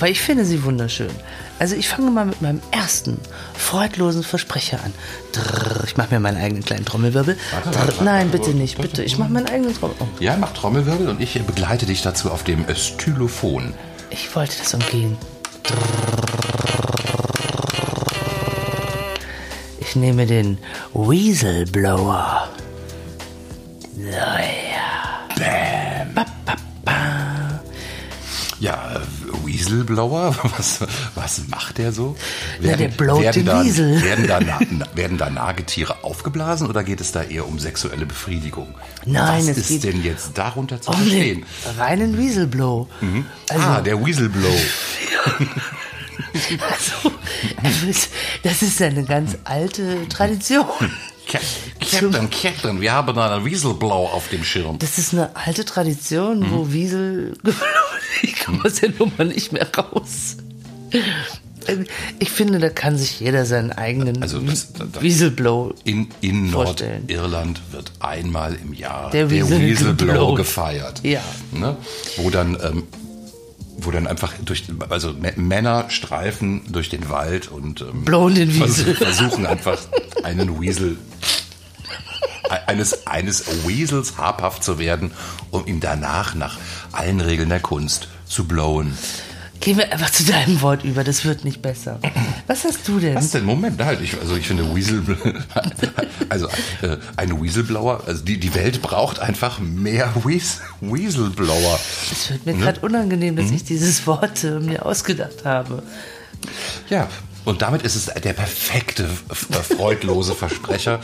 [0.00, 1.10] Aber ich finde sie wunderschön.
[1.58, 3.18] Also ich fange mal mit meinem ersten
[3.52, 4.94] freudlosen Versprecher an.
[5.32, 7.36] Drrr, ich mache mir meinen eigenen kleinen Trommelwirbel.
[7.52, 9.02] Warte, warte, warte, Nein, bitte nicht, bitte.
[9.04, 9.96] Ich mache meinen eigenen Trommel.
[10.00, 13.74] Oh, Ja, mach Trommelwirbel und ich begleite dich dazu auf dem äh, Stylophon.
[14.08, 15.18] ich wollte das umgehen.
[19.80, 20.56] Ich nehme den
[20.94, 22.48] Weaselblower.
[23.96, 25.28] So, ja.
[25.36, 25.79] Ba,
[29.70, 30.80] Weaselblower, was,
[31.14, 32.16] was macht der so?
[32.60, 34.02] Na, der blowt werden den da, Wiesel.
[34.02, 34.40] Werden da,
[34.94, 38.74] werden da Nagetiere aufgeblasen oder geht es da eher um sexuelle Befriedigung?
[39.06, 41.44] Nein, was es ist geht denn jetzt darunter zu Um verstehen?
[41.78, 42.88] reinen Weaselblow.
[43.48, 44.48] Also, ah, der Weaselblow.
[47.62, 47.92] also,
[48.42, 50.66] das ist eine ganz alte Tradition.
[51.30, 51.42] Cap-
[51.80, 54.78] Captain, Captain, wir haben da einen Weaselblow auf dem Schirm.
[54.78, 56.50] Das ist eine alte Tradition, Mhm.
[56.50, 57.36] wo Wiesel.
[58.22, 60.36] Ich komme aus der Nummer nicht mehr raus.
[62.18, 65.74] Ich finde, da kann sich jeder seinen eigenen Also das- das- Wieselblow.
[65.84, 67.04] In, in Vorstellen.
[67.06, 70.36] Nordirland wird einmal im Jahr Der der, Weasel Weaselblow geblowt.
[70.36, 71.00] gefeiert.
[71.04, 71.22] Ja.
[71.52, 71.76] Ne?
[72.16, 72.82] Wo dann, ähm,
[73.78, 78.94] wo dann einfach durch, also Männer streifen durch den Wald und ähm, Blowen den Wiesel.
[78.96, 79.78] versuchen einfach
[80.24, 80.96] einen Weasel
[82.66, 85.12] eines, eines Weasels habhaft zu werden,
[85.50, 86.58] um ihn danach nach
[86.92, 88.96] allen Regeln der Kunst zu blowen.
[89.60, 92.00] Gehen wir einfach zu deinem Wort über, das wird nicht besser.
[92.46, 93.14] Was hast du denn?
[93.14, 93.44] Was denn?
[93.44, 94.00] Moment, halt.
[94.00, 95.02] Ich, also ich finde Weasel,
[96.30, 96.48] also
[96.80, 101.78] äh, ein Weaselblower, also die, die Welt braucht einfach mehr Weas, Weaselblower.
[102.10, 102.60] Es wird mir Ne?
[102.60, 103.38] gerade unangenehm, Mhm.
[103.42, 105.82] dass ich dieses Wort äh, mir ausgedacht habe.
[106.88, 107.06] Ja,
[107.44, 111.00] Und damit ist es der perfekte, f- freudlose Versprecher.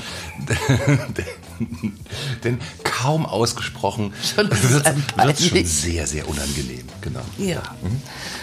[2.45, 6.84] Denn kaum ausgesprochen Schon wird schon sehr, sehr unangenehm.
[7.01, 7.20] Genau.
[7.39, 7.62] Ja.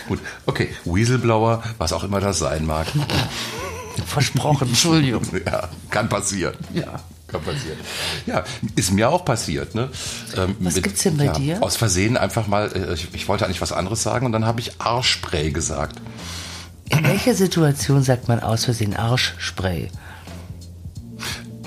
[0.07, 0.69] Gut, okay.
[0.85, 2.87] Whistleblower, was auch immer das sein mag.
[4.07, 5.21] Versprochen, Entschuldigung.
[5.45, 6.55] Ja, kann passieren.
[6.73, 7.77] Ja, kann passieren.
[8.25, 8.43] Ja,
[8.75, 9.75] ist mir auch passiert.
[9.75, 9.89] Ne?
[10.35, 11.61] Ähm, Was gibt's denn bei ja, dir?
[11.63, 14.59] Aus Versehen einfach mal, äh, ich, ich wollte eigentlich was anderes sagen und dann habe
[14.61, 16.01] ich Arschspray gesagt.
[16.89, 19.89] In welcher Situation sagt man aus Versehen Arschspray?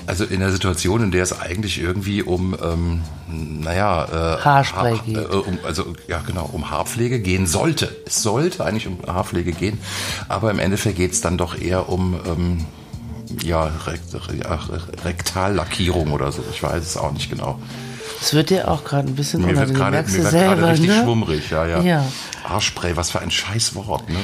[0.05, 3.01] Also in der Situation, in der es eigentlich irgendwie um, ähm,
[3.61, 5.17] naja, äh, Haarspray Haar- geht.
[5.17, 7.93] Äh, um, also ja genau, um Haarpflege gehen sollte.
[8.05, 9.79] Es sollte eigentlich um Haarpflege gehen,
[10.29, 12.65] aber im Endeffekt geht es dann doch eher um ähm,
[13.43, 14.03] ja, Rekt,
[14.41, 14.59] ja,
[15.03, 16.41] Rektallackierung oder so.
[16.53, 17.59] Ich weiß es auch nicht genau.
[18.21, 19.77] Es wird dir auch gerade ein bisschen Mir wird unangenehm.
[19.77, 21.01] gerade Merkst mir wird gerade richtig ne?
[21.03, 22.05] schwummrig, ja, ja, Ja.
[22.45, 24.15] Haarspray, was für ein scheiß Wort, ne?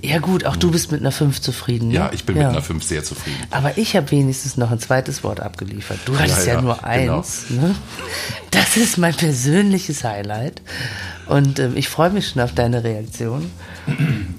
[0.00, 1.88] Ja gut, auch du bist mit einer 5 zufrieden.
[1.88, 1.94] Ne?
[1.94, 3.38] Ja, ich bin mit einer 5 sehr zufrieden.
[3.50, 5.98] Aber ich habe wenigstens noch ein zweites Wort abgeliefert.
[6.06, 7.18] Du hattest ja, ja, nur genau.
[7.18, 7.50] eins.
[7.50, 7.74] Ne?
[8.50, 10.62] Das ist mein persönliches Highlight.
[11.26, 13.50] Und ähm, ich freue mich schon auf deine Reaktion.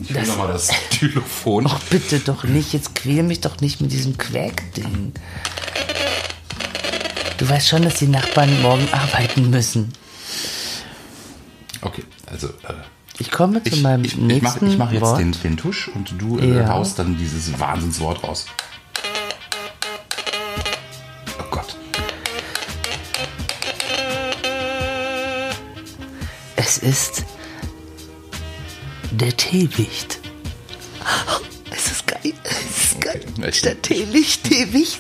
[0.02, 1.66] Ich will nochmal das Telefon.
[1.68, 2.74] Ach, bitte doch nicht.
[2.74, 5.14] Jetzt quäl mich doch nicht mit diesem Quäk-Ding.
[7.38, 9.94] Du weißt schon, dass die Nachbarn morgen arbeiten müssen.
[11.82, 12.50] Okay, also
[13.20, 15.20] Ich komme zu ich, meinem ich, ich nächsten mache ich mach jetzt Wort.
[15.20, 16.68] den, den Tusch und du äh, Ja.
[16.70, 18.46] haust dann dieses Wahnsinnswort raus.
[21.40, 21.76] Oh Gott.
[26.56, 27.26] Es ist
[29.12, 30.20] der Teewicht.
[33.48, 34.48] Ich der bin- Teewicht,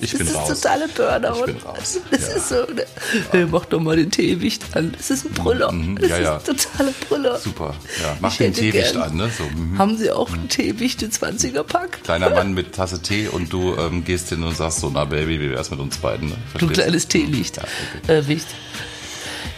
[0.01, 0.47] ich das bin ist raus.
[0.61, 1.39] totale Burnout.
[1.39, 1.99] Ich bin raus.
[2.11, 2.27] Das Ja.
[2.35, 2.55] ist so.
[2.73, 2.85] Ne?
[3.31, 4.93] Hey, mach doch mal den Teewicht an.
[4.97, 5.71] Das ist ein Brüller.
[5.71, 6.37] Mhm, Das ja, ja.
[6.37, 7.37] ist ein totaler Brüller.
[7.39, 7.75] Super.
[8.01, 9.29] Ja, mach Ich den Teewicht an, ne?
[9.37, 9.77] So, mhm.
[9.77, 12.03] Haben Sie auch einen Teewicht in 20er-Pack?
[12.03, 15.39] Kleiner Mann mit Tasse Tee und du ähm, gehst hin und sagst so, na Baby,
[15.39, 16.29] wie wär's mit uns beiden?
[16.29, 16.35] Ne?
[16.57, 17.57] Du kleines Teelicht.
[17.57, 17.63] Ja,
[18.03, 18.13] okay.
[18.17, 18.47] äh, Wicht.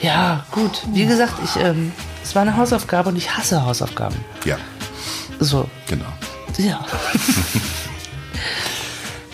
[0.02, 0.82] Ja, gut.
[0.94, 1.92] Wie gesagt, ich, ähm,
[2.24, 4.18] es war eine Hausaufgabe und ich hasse Hausaufgaben.
[4.44, 4.58] Ja,
[5.40, 6.06] So, genau.
[6.58, 6.86] ja.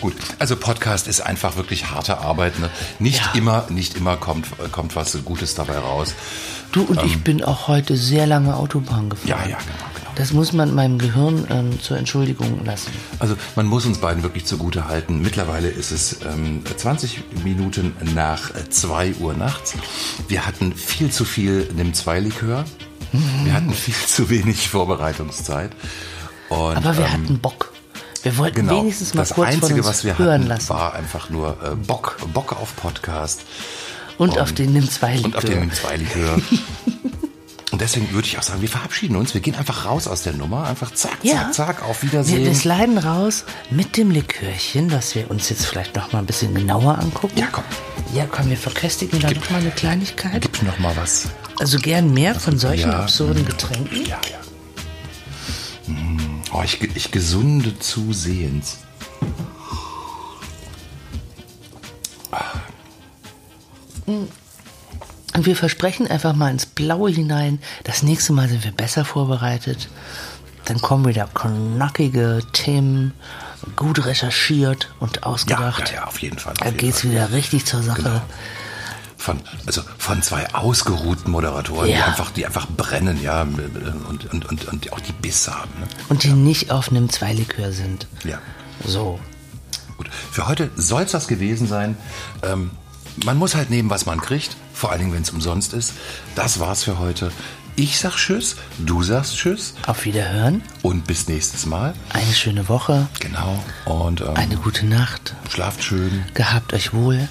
[0.02, 2.58] Gut, also Podcast ist einfach wirklich harte Arbeit.
[2.58, 2.68] Ne?
[2.98, 3.30] Nicht Ja.
[3.34, 6.14] immer, nicht immer kommt, kommt was Gutes dabei raus.
[6.72, 9.28] Du und ich bin auch heute sehr lange Autobahn gefahren.
[9.44, 9.44] Ähm.
[9.44, 10.10] Ja, ja, genau, genau.
[10.16, 12.90] Das muss man meinem Gehirn ähm, zur Entschuldigung lassen.
[13.20, 15.22] Also man muss uns beiden wirklich zugute halten.
[15.22, 19.74] Mittlerweile ist es ähm, 20 Minuten nach 2 Uhr nachts.
[20.26, 22.64] Wir hatten viel zu viel Nimm-2-Likör.
[23.44, 25.70] Wir hatten viel zu wenig Vorbereitungszeit.
[26.48, 27.71] Und, Aber wir ähm, hatten Bock.
[28.22, 28.80] Wir wollten Genau.
[28.80, 30.68] wenigstens mal das kurz Einzige, was wir hören hatten, lassen.
[30.70, 33.42] war einfach nur äh, Bock, Bock auf Podcast
[34.18, 36.34] und, auf den nimm zwei und auf den Nimm-2-Likör.
[37.72, 39.34] und deswegen würde ich auch sagen, wir verabschieden uns.
[39.34, 40.66] Wir gehen einfach raus aus der Nummer.
[40.66, 41.50] Einfach zack, Ja.
[41.50, 42.44] zack, zack, auf Wir, Wiedersehen.
[42.44, 46.54] wir sliden raus mit dem Likörchen, das wir uns jetzt vielleicht noch mal ein bisschen
[46.54, 47.36] genauer angucken.
[47.38, 47.64] Ja, komm.
[48.14, 50.40] Ja, komm, wir verköstigen da noch mal eine Kleinigkeit.
[50.42, 51.28] Gib noch mal was.
[51.58, 53.00] Also gern mehr von solchen Ja.
[53.00, 54.04] absurden Getränken.
[54.04, 54.38] Ja, ja.
[56.52, 58.78] Oh, ich, ich gesunde zusehends.
[65.34, 69.88] Und wir versprechen einfach mal ins Blaue hinein, das nächste Mal sind wir besser vorbereitet.
[70.66, 73.14] Dann kommen wieder knackige Themen,
[73.76, 75.88] gut recherchiert und Ja, ausgedacht.
[75.90, 76.52] ja, ja, auf jeden Fall.
[76.52, 77.10] Auf Da geht's Fall.
[77.12, 78.02] wieder richtig zur Sache.
[78.02, 78.20] Genau.
[79.22, 82.06] Von, also von zwei ausgeruhten Moderatoren, die Ja.
[82.06, 85.70] einfach, die einfach brennen, ja, und, und, und, und die auch die Biss haben.
[85.78, 85.86] Ne?
[86.08, 88.08] Und die nicht auf einem Zweilikör sind.
[88.24, 88.38] Ja.
[88.84, 89.20] So.
[89.96, 90.08] Gut.
[90.32, 91.96] Für heute soll es das gewesen sein.
[92.42, 92.72] Ähm,
[93.24, 95.92] man muss halt nehmen, was man kriegt, vor allen Dingen, wenn es umsonst ist.
[96.34, 97.30] Das war's für heute.
[97.76, 100.62] Ich sag Tschüss, du sagst Tschüss Auf Wiederhören.
[100.82, 101.94] und bis nächstes Mal.
[102.12, 103.06] Eine schöne Woche.
[103.20, 103.62] Genau.
[103.84, 105.34] Und ähm, Eine gute Nacht.
[105.48, 106.24] schlaft schön.
[106.34, 107.28] Gehabt euch wohl.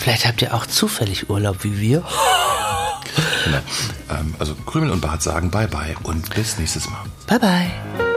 [0.00, 2.02] Vielleicht habt ihr auch zufällig Urlaub wie wir.
[3.44, 3.58] Genau.
[4.10, 7.04] Ähm, also Krümel und Bart sagen Bye-bye und bis nächstes Mal.
[7.26, 8.09] Bye bye.